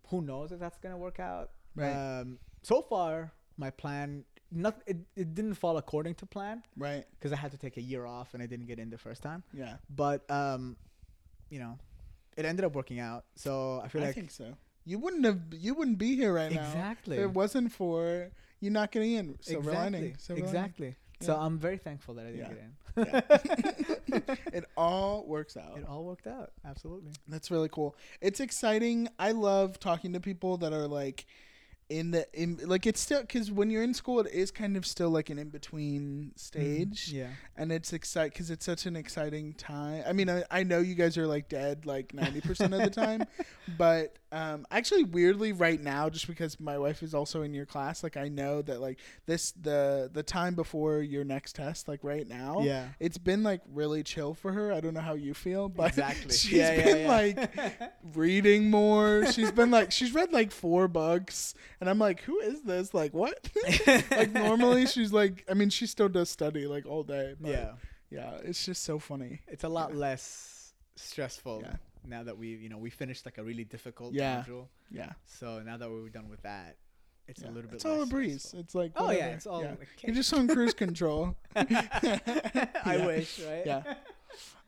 [0.08, 1.90] who knows if that's gonna work out Right.
[2.20, 7.04] um so far my plan not it, it didn't fall according to plan right.
[7.18, 9.20] because i had to take a year off and i didn't get in the first
[9.22, 9.76] time Yeah.
[9.90, 10.76] but um
[11.50, 11.76] you know
[12.36, 14.54] it ended up working out so i feel I like think so.
[14.86, 15.40] You wouldn't have.
[15.52, 16.60] You wouldn't be here right now.
[16.60, 18.28] exactly If it wasn't for
[18.60, 19.38] you not getting in.
[19.40, 20.16] Silver exactly lining.
[20.28, 20.44] Lining.
[20.44, 22.50] exactly so i'm very thankful that i didn't Yeah.
[22.50, 25.78] get in It all works out.
[25.78, 27.96] it all worked out absolutely That's really cool.
[28.20, 29.08] It's exciting.
[29.18, 31.26] I love talking to people that are like
[31.88, 34.86] in the in like it's still because when you're in school it is kind of
[34.86, 38.96] still like an in between stage mm, yeah and it's exciting because it's such an
[38.96, 40.02] exciting time.
[40.06, 42.90] I mean, I, I know you guys are like dead like ninety percent of the
[42.90, 43.26] time,
[43.78, 48.02] but um, actually weirdly right now, just because my wife is also in your class,
[48.02, 52.28] like I know that like this the the time before your next test, like right
[52.28, 54.72] now, yeah it's been like really chill for her.
[54.72, 56.34] I don't know how you feel, but exactly.
[56.36, 57.08] she's Yeah, yeah, been yeah.
[57.08, 59.26] like reading more.
[59.32, 62.92] She's been like she's read like four books, and I'm like, who is this?
[62.92, 63.48] Like what?
[64.10, 67.34] like normally she's like, I mean, she still does study like all day.
[67.40, 67.72] But yeah,
[68.10, 69.40] yeah, it's just so funny.
[69.48, 69.98] it's a lot Yeah.
[70.00, 71.76] less stressful Yeah.
[72.06, 74.42] Now that we, you know, we finished like a really difficult Yeah.
[74.46, 74.66] module.
[74.90, 76.76] Yeah, So now that we're done with that,
[77.26, 77.48] it's yeah.
[77.48, 77.76] a little bit.
[77.76, 78.42] It's all a breeze.
[78.42, 78.60] stressful.
[78.60, 79.62] It's like Oh yeah, it's all.
[79.62, 79.70] Yeah.
[79.78, 81.36] Like, You're just on cruise control.
[81.56, 83.62] I wish, right?
[83.66, 83.82] Yeah.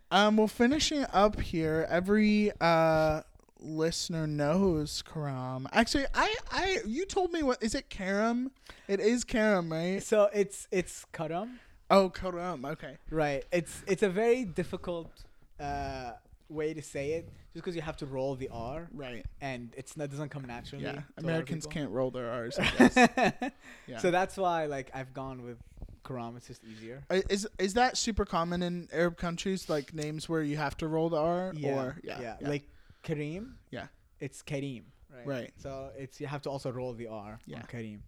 [0.09, 3.23] Um, well, finishing up here, every uh
[3.59, 5.67] listener knows Karam.
[5.73, 7.91] Actually, I, I, you told me what is it?
[7.91, 8.53] Karam.
[8.87, 10.01] It is Karam, right?
[10.01, 11.59] So it's it's karam,
[11.91, 12.65] Oh, Karam.
[12.65, 12.99] Okay.
[13.11, 13.45] right?
[13.51, 15.11] It's it's a very difficult
[15.59, 16.13] uh,
[16.49, 19.25] way to say it, just because you have to roll the R, Right.
[19.41, 20.85] and it's not doesn't come naturally.
[20.85, 20.93] Yeah.
[20.93, 22.59] to a lot of Americans can't roll their R's.
[22.59, 23.53] I guess.
[23.87, 23.99] Yeah.
[23.99, 25.59] So that's why like I've gone with
[26.05, 26.37] karam.
[26.37, 27.03] It's just easier.
[27.11, 31.09] Is is that super common in Arab countries, like names where you have to roll
[31.09, 31.53] the R?
[31.57, 32.21] Yeah, Or yeah.
[32.21, 32.69] yeah, like
[33.03, 33.55] Kareem.
[33.71, 33.87] Yeah.
[34.21, 34.85] it's Kareem,
[35.15, 35.27] right?
[35.27, 35.53] Right.
[35.59, 37.63] So it's you have to also roll the R Yeah.
[37.63, 38.01] Kareem,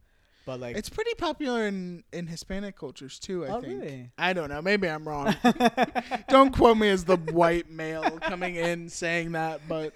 [0.49, 3.45] but like it's pretty popular in in Hispanic cultures too.
[3.45, 3.83] I oh think.
[3.83, 4.11] really?
[4.17, 4.63] I don't know.
[4.63, 5.37] Maybe I'm wrong.
[6.31, 9.93] don't quote me as the white male coming in saying that, but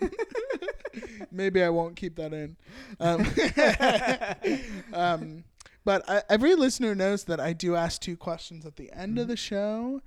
[1.32, 2.56] maybe I won't keep that in.
[3.00, 3.26] Um,
[4.92, 5.44] um,
[5.86, 9.28] but I, every listener knows that I do ask two questions at the end of
[9.28, 10.02] the show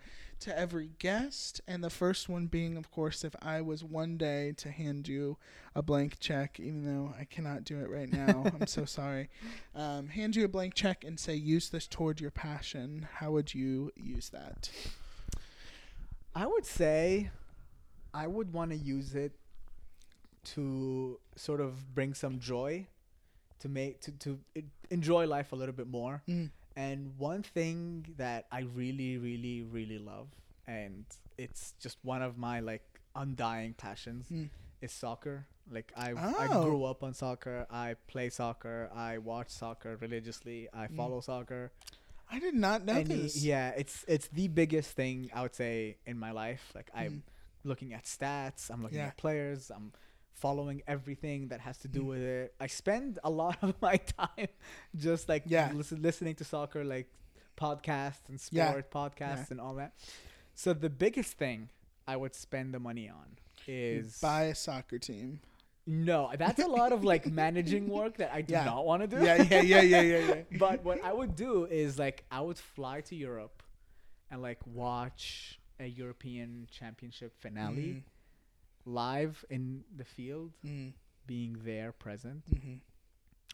[0.46, 4.54] to every guest, and the first one being, of course, if I was one day
[4.58, 5.38] to hand you
[5.74, 9.30] a blank check, even though I cannot do it right now, I'm so sorry.
[9.74, 13.08] Um, hand you a blank check and say, use this toward your passion.
[13.16, 14.70] How would you use that?
[16.36, 17.32] I would say
[18.14, 19.32] I would want to use it
[20.54, 22.86] to sort of bring some joy
[23.62, 24.40] to make to to
[24.92, 26.22] enjoy life a little bit more.
[26.30, 26.52] Mm.
[26.76, 30.28] And one thing that I really really really love
[30.68, 31.06] and
[31.38, 32.84] it's just one of my like
[33.16, 34.50] undying passions Mm.
[34.82, 35.46] is soccer.
[35.72, 36.36] Like I Oh.
[36.40, 37.66] I grew up on soccer.
[37.70, 38.90] I play soccer.
[38.94, 40.68] I watch soccer religiously.
[40.74, 40.96] I Mm.
[40.98, 41.72] follow soccer.
[42.30, 43.38] I did not know Any- this.
[43.44, 46.72] yeah, it's it's the biggest thing I would say in my life.
[46.76, 47.22] Like I'm Mm.
[47.64, 48.70] looking at stats.
[48.70, 49.08] I'm looking Yeah.
[49.08, 49.72] at players.
[49.72, 49.94] I'm
[50.36, 52.08] following everything that has to do Mm.
[52.08, 52.56] with it.
[52.60, 54.48] I spend a lot of my time
[54.96, 55.72] just like Yeah.
[55.74, 57.08] listen, listening to soccer, like
[57.58, 58.70] podcasts and Yeah.
[58.70, 59.94] sport podcasts and all that.
[60.54, 61.70] So the biggest thing
[62.08, 65.40] I would spend the money on is buy a soccer team.
[65.88, 66.32] no.
[66.38, 68.66] That's a lot of like managing work that I do Yeah.
[68.66, 69.24] not want to do.
[69.24, 70.20] Yeah, yeah, yeah, yeah, yeah,
[70.52, 70.58] yeah.
[70.66, 73.64] but what I would do is like I would fly to Europe
[74.30, 78.04] and like watch a European Championship finale
[78.86, 80.94] live in the field, Mm,
[81.28, 82.44] being there present.
[82.50, 82.76] hmm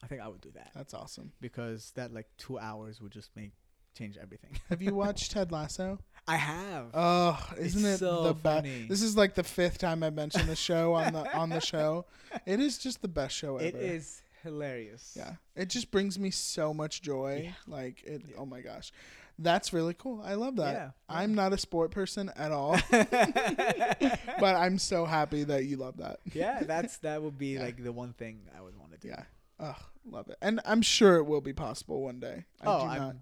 [0.03, 1.31] I think I would do that That's awesome.
[1.41, 3.51] because that like two hours would just make
[3.95, 4.57] change everything.
[4.69, 5.99] Have you watched Ted Lasso?
[6.27, 6.87] I have.
[6.95, 8.65] Oh, isn't It's it so the best?
[8.89, 12.05] This is like the fifth time I've mentioned the show on the on the show.
[12.45, 13.65] It is just the best show ever.
[13.65, 15.13] it is hilarious.
[15.15, 17.43] Yeah, it just brings me so much joy.
[17.45, 17.51] Yeah.
[17.67, 18.23] Like it.
[18.27, 18.35] Yeah.
[18.39, 18.91] Oh my gosh,
[19.39, 20.21] that's really cool.
[20.23, 20.73] I love that.
[20.73, 25.97] Yeah, I'm not a sport person at all, but I'm so happy that you love
[25.97, 26.19] that.
[26.33, 27.63] yeah, that's that would be Yeah.
[27.63, 29.09] like the one thing I would want to do.
[29.09, 29.23] Yeah.
[29.59, 29.75] Oh,
[30.09, 30.37] love it.
[30.41, 32.45] And I'm sure it will be possible one day.
[32.61, 33.15] I oh, do I'm, not.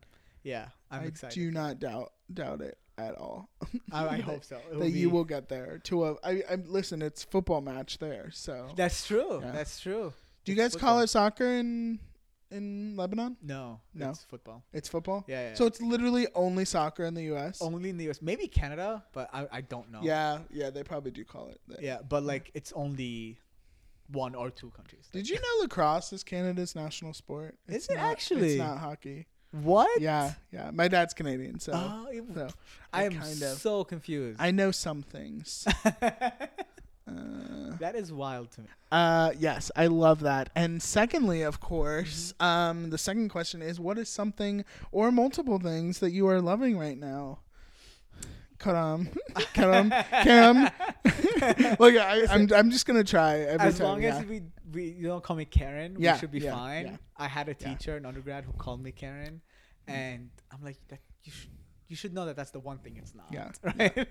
[0.43, 1.35] yeah, I'm I excited.
[1.35, 3.49] do not doubt doubt it at all.
[3.91, 4.57] I, I hope so.
[4.57, 6.15] It will that you be- will get there to a.
[6.23, 7.01] I, I listen.
[7.01, 8.29] It's football match there.
[8.31, 9.41] So That's true.
[9.41, 9.51] Yeah.
[9.51, 10.13] That's true.
[10.45, 11.99] do you guys call it soccer in
[12.51, 13.37] in Lebanon?
[13.41, 14.09] No, No.
[14.09, 14.63] it's football.
[14.73, 15.23] It's football.
[15.27, 15.53] Yeah, yeah.
[15.55, 17.61] So it's literally only soccer in the U.S.
[17.61, 19.99] only in the US, maybe Canada, but I, I don't know.
[20.01, 21.59] Yeah, yeah, they probably do call it.
[21.67, 21.81] That.
[21.81, 23.39] yeah, but like it's only
[24.11, 25.07] one or two countries.
[25.11, 27.55] Did you know lacrosse is Canada's national sport?
[27.67, 28.49] Is it not- actually?
[28.53, 29.27] It's not hockey.
[29.51, 29.99] What?
[29.99, 30.69] Yeah, yeah.
[30.71, 32.49] My dad's Canadian, so, Oh, it- so
[32.93, 34.39] I I am kind of- so confused.
[34.39, 35.67] I know some things.
[37.09, 38.67] Uh, that is wild to me.
[38.91, 40.49] uh, yes, I love that.
[40.55, 42.45] And secondly, of course, Mm-hmm.
[42.45, 46.77] um, the second question is, what is something or multiple things that you are loving
[46.77, 47.39] right now?
[48.59, 49.07] Karam,
[49.53, 50.63] Karam, Karam.
[51.79, 53.87] Look, I, I'm I'm just gonna try every As time.
[53.87, 54.17] long yeah.
[54.17, 54.41] as we,
[54.73, 56.85] we you don't call me Karen, Yeah, we should be yeah, fine.
[56.87, 56.97] yeah.
[57.17, 59.39] I had a teacher in undergrad who called me Karen,
[59.87, 61.51] and I'm like, that you should
[61.89, 63.25] you should know that that's the one thing it's not.
[63.31, 64.07] Yeah, Right.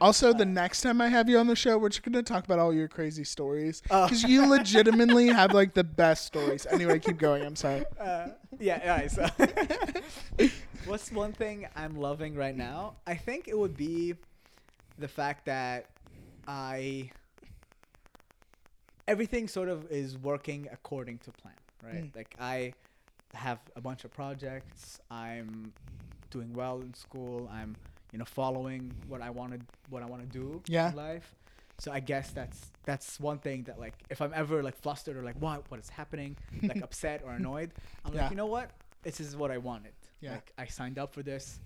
[0.00, 2.58] Also, the next time I have you on the show, we're just gonna talk about
[2.60, 4.06] all your crazy stories Oh.
[4.06, 6.64] because you legitimately have like the best stories.
[6.70, 7.42] Anyway, keep going.
[7.44, 7.84] I'm sorry.
[8.00, 8.28] uh,
[8.60, 9.08] yeah, yeah.
[9.08, 9.26] So,
[10.86, 12.94] what's one thing I'm loving right now?
[13.06, 14.14] I think it would be
[14.98, 15.86] the fact that
[16.46, 17.10] I
[19.06, 22.04] everything sort of is working according to plan, right?
[22.04, 22.16] Mm.
[22.16, 22.72] Like I
[23.34, 25.00] have a bunch of projects.
[25.10, 25.72] I'm
[26.30, 27.48] doing well in school.
[27.52, 27.76] I'm
[28.12, 30.90] you know following what I wanted, what I want to do Yeah.
[30.90, 31.34] in life.
[31.78, 35.22] So I guess that's that's one thing that like if I'm ever like flustered or
[35.22, 37.70] like what what is happening, like upset or annoyed,
[38.04, 38.22] I'm Yeah.
[38.22, 38.70] like, you know what?
[39.02, 39.92] This is what I wanted.
[40.20, 40.32] Yeah.
[40.32, 41.60] Like I signed up for this.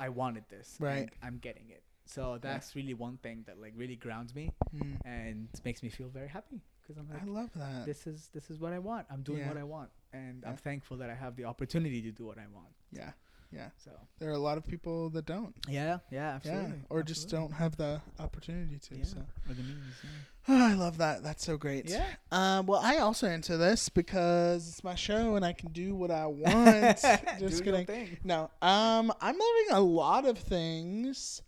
[0.00, 0.76] I wanted this.
[0.80, 0.98] Right.
[1.02, 1.82] And I'm getting it.
[2.06, 4.96] So that's really one thing that like really grounds me Mm.
[5.04, 7.86] and makes me feel very happy because I'm like I love that.
[7.86, 9.06] this is this is what I want.
[9.10, 9.48] I'm doing Yeah.
[9.48, 10.48] what I want, and Yeah.
[10.50, 12.74] I'm thankful that I have the opportunity to do what I want.
[12.90, 13.12] Yeah.
[13.52, 13.68] Yeah.
[13.84, 15.54] So There are a lot of people that don't.
[15.68, 16.70] yeah, yeah, absolutely.
[16.78, 16.86] Yeah.
[16.90, 18.96] Or just don't have the opportunity to.
[18.96, 19.04] Yeah.
[19.04, 19.16] So
[19.48, 19.78] Or the means.
[20.02, 20.10] Yeah.
[20.48, 21.22] Oh, I love that.
[21.22, 21.88] That's so great.
[21.88, 22.04] Yeah.
[22.32, 26.10] Um, well, I also into this because it's my show and I can do what
[26.10, 26.98] I want.
[27.38, 27.86] Just Do your kidding.
[27.86, 28.16] thing.
[28.24, 28.50] No.
[28.60, 31.42] Um, I'm loving a lot of things.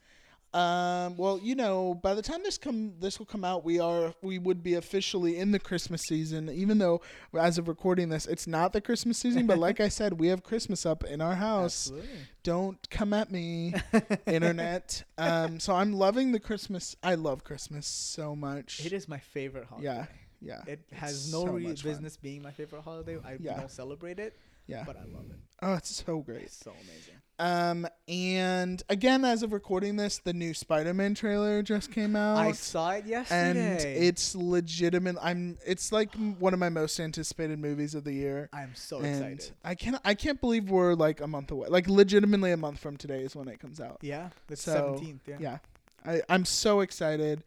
[0.54, 4.14] Um, well, you know, by the time this come this will come out, we are
[4.22, 6.48] we would be officially in the Christmas season.
[6.48, 7.00] Even though,
[7.36, 9.48] as of recording this, it's not the Christmas season.
[9.48, 11.88] But like I said, we have Christmas up in our house.
[11.88, 12.18] Absolutely.
[12.44, 13.74] Don't come at me,
[14.26, 15.02] internet.
[15.18, 16.94] Um, so I'm loving the Christmas.
[17.02, 18.86] I love Christmas so much.
[18.86, 19.86] It is my favorite holiday.
[19.86, 20.06] Yeah,
[20.44, 20.62] yeah.
[20.66, 23.18] It has no so re- business being my favorite holiday.
[23.24, 23.56] I Yeah.
[23.58, 24.36] don't celebrate it,
[24.66, 24.84] Yeah.
[24.86, 25.36] but I love it.
[25.62, 26.42] Oh, it's so great.
[26.42, 27.14] It's so amazing.
[27.36, 32.36] Um, and again, as of recording this, the new Spider-Man trailer just came out.
[32.36, 35.16] I saw it yesterday, and it's legitimate.
[35.20, 35.58] I'm.
[35.66, 38.48] It's like one of my most anticipated movies of the year.
[38.52, 39.50] I'm so and excited.
[39.64, 39.96] I can't.
[40.04, 41.66] I can't believe we're like a month away.
[41.68, 43.98] Like legitimately a month from today is when it comes out.
[44.00, 45.22] Yeah, the So, seventeenth.
[45.26, 45.36] Yeah.
[45.40, 45.58] Yeah,
[46.06, 46.22] I.
[46.28, 47.42] I'm so excited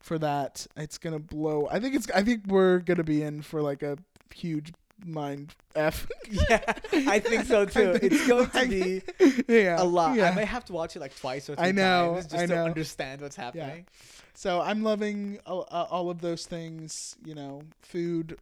[0.00, 0.66] for that.
[0.76, 1.68] It's gonna blow.
[1.70, 2.10] I think it's.
[2.10, 3.98] I think we're gonna be in for like a
[4.34, 4.72] huge
[5.04, 6.08] mind f.
[6.30, 6.60] yeah,
[6.92, 7.96] I think so too.
[7.98, 9.02] Think- it's going to be
[9.48, 10.16] yeah, a lot.
[10.16, 10.30] Yeah.
[10.30, 12.46] I may have to watch it like twice or three I know, times just I
[12.46, 12.64] to know.
[12.64, 13.86] understand what's happening.
[14.34, 17.16] So I'm loving all, uh, all of those things.
[17.24, 18.38] You know, food,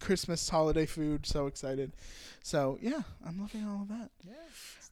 [0.00, 1.26] Christmas holiday food.
[1.26, 1.92] So excited.
[2.42, 4.10] So yeah, I'm loving all of that.
[4.26, 4.32] Yeah.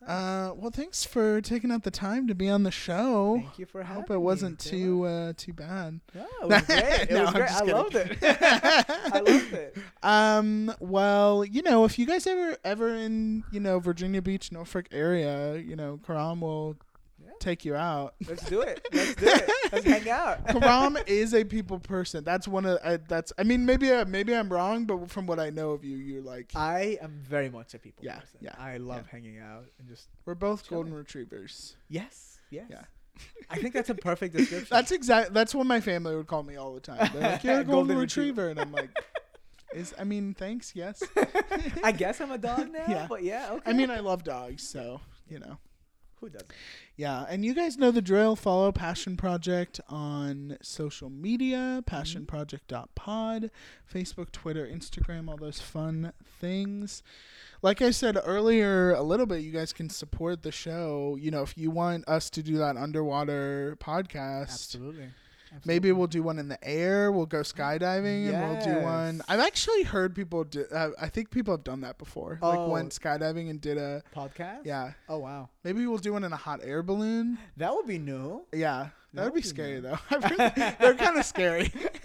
[0.00, 0.10] Nice.
[0.10, 3.40] Uh, well, thanks for taking out the time to be on the show.
[3.42, 6.00] Thank you for having hope it wasn't me, too uh, too bad.
[6.14, 6.82] No, it was great.
[6.82, 7.50] It No, was great.
[7.50, 7.74] I kidding.
[7.74, 8.18] loved it.
[8.22, 9.76] I loved it.
[10.02, 10.74] Um.
[10.80, 15.56] Well, you know, if you guys ever ever in you know Virginia Beach, Norfolk area,
[15.56, 16.76] you know, Karam will.
[17.44, 18.14] Take you out.
[18.26, 18.86] Let's do it.
[18.92, 19.50] Let's do it.
[19.72, 20.46] Let's hang out.
[20.48, 22.24] Karam is a people person.
[22.24, 23.32] That's one of I, that's.
[23.38, 26.22] I mean, maybe uh, maybe I'm wrong, but from what I know of you, you're
[26.22, 28.38] like I am very much a people Yeah, person.
[28.40, 30.84] yeah, I love hanging out and just we're both chilling.
[30.84, 31.76] golden retrievers.
[31.88, 32.66] yes, yes.
[32.70, 32.82] Yeah.
[33.48, 34.68] I think that's a perfect description.
[34.70, 35.32] That's exact.
[35.32, 37.08] That's what my family would call me all the time.
[37.12, 38.90] They're like, "You're a golden, Golden retriever," and I'm like,
[39.72, 41.00] "Is I mean, thanks, yes."
[41.84, 42.84] I guess I'm a dog now.
[42.88, 43.06] Yeah.
[43.08, 43.70] But yeah, okay.
[43.70, 45.58] I mean, I love dogs, so you know.
[46.24, 46.50] Who doesn't?
[46.96, 48.36] Yeah, and you guys know the drill.
[48.36, 51.94] Follow Passion Project on social media, mm-hmm.
[51.94, 53.50] passionproject.pod,
[53.92, 57.02] Facebook, Twitter, Instagram, all those fun things.
[57.62, 61.16] Like I said earlier, a little bit, you guys can support the show.
[61.18, 65.08] You know, if you want us to do that underwater podcast, Absolutely.
[65.64, 67.10] Maybe we'll do one in the air.
[67.12, 69.22] We'll go skydiving and we'll do one.
[69.28, 72.38] I've actually heard people do, uh, I think people have done that before.
[72.42, 72.68] Like Oh.
[72.70, 74.60] went skydiving and did a, podcast.
[74.64, 74.92] yeah.
[75.08, 77.38] Oh wow, Maybe we'll do one in a hot air balloon.
[77.56, 78.42] that would be new.
[78.52, 79.98] Yeah, that, That would be be scary though.
[80.80, 81.72] They're kind of scary.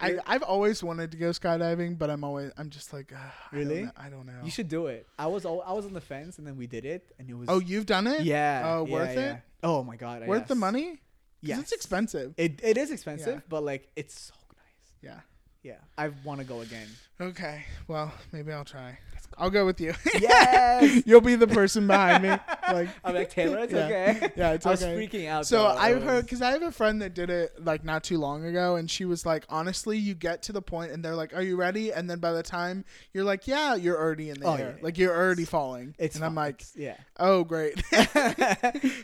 [0.00, 3.16] I I've always wanted to go skydiving, but I'm always I'm just like uh,
[3.52, 3.78] Really?
[3.78, 3.92] I don't know.
[3.96, 4.44] I don't know.
[4.44, 5.06] You should do it.
[5.18, 7.34] I was al- I was on the fence and then we did it and it
[7.34, 8.22] was oh, you've done it?
[8.22, 8.62] yeah.
[8.64, 9.16] Oh, yeah, worth it?
[9.16, 9.36] yeah.
[9.62, 10.26] Oh my god.
[10.26, 11.00] Worth the money?
[11.40, 11.60] Yes.
[11.60, 12.34] it's expensive.
[12.36, 13.40] It it is expensive, Yeah.
[13.48, 14.92] but like it's so nice.
[15.02, 15.20] Yeah.
[15.64, 16.86] Yeah, I want to go again.
[17.20, 17.64] Okay.
[17.88, 18.96] Well, maybe I'll try.
[19.36, 19.94] I'll go with you.
[20.18, 21.02] Yes.
[21.06, 22.30] You'll be the person behind me.
[22.68, 23.60] Like I'm like Taylor.
[23.60, 23.84] It's Yeah.
[23.86, 24.32] okay.
[24.36, 25.46] Yeah, it's I was freaking out.
[25.46, 25.66] So.
[25.66, 28.76] I've heard because I have a friend that did it like not too long ago,
[28.76, 31.56] and she was like, honestly, you get to the point, and they're like, "Are you
[31.56, 34.74] ready?" And then by the time you're like, "Yeah," you're already in the Oh, air,
[34.76, 35.94] yeah, like you're already falling.
[35.98, 36.96] It's and I'm like, yeah.
[37.18, 37.82] "Oh, great."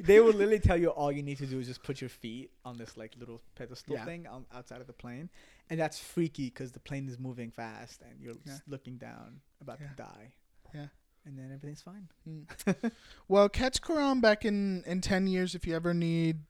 [0.01, 2.51] they will literally tell you all you need to do is just put your feet
[2.67, 4.05] on this like little pedestal Yeah.
[4.05, 5.31] thing on, outside of the plane,
[5.71, 8.35] and that's freaky because the plane is moving fast and you're
[8.69, 9.89] looking down, about Yeah.
[9.89, 10.33] to die.
[10.75, 10.87] Yeah.
[11.27, 12.09] And then everything's fine.
[12.29, 12.93] Mm.
[13.29, 16.41] well, catch Karam back in in ten years if you ever need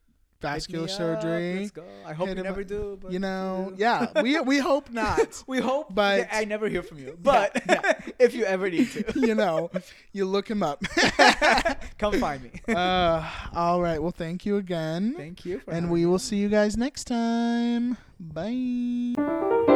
[0.41, 1.61] vascular surgery.
[1.61, 1.85] Let's go.
[2.05, 2.67] I hope Hit you never up.
[2.67, 2.99] do.
[3.01, 5.43] But You know, yeah, we we hope not.
[5.47, 5.95] we hope.
[5.95, 7.17] But- But I never hear from you.
[7.23, 7.63] But
[8.19, 9.71] if you ever need to, you know,
[10.13, 10.83] you look him up.
[11.99, 12.51] come find me.
[12.75, 13.23] uh,
[13.55, 14.03] all right.
[14.03, 15.15] Well, thank you again.
[15.17, 15.61] Thank you.
[15.61, 17.97] For and we me will see you guys next time.
[18.21, 19.73] Bye.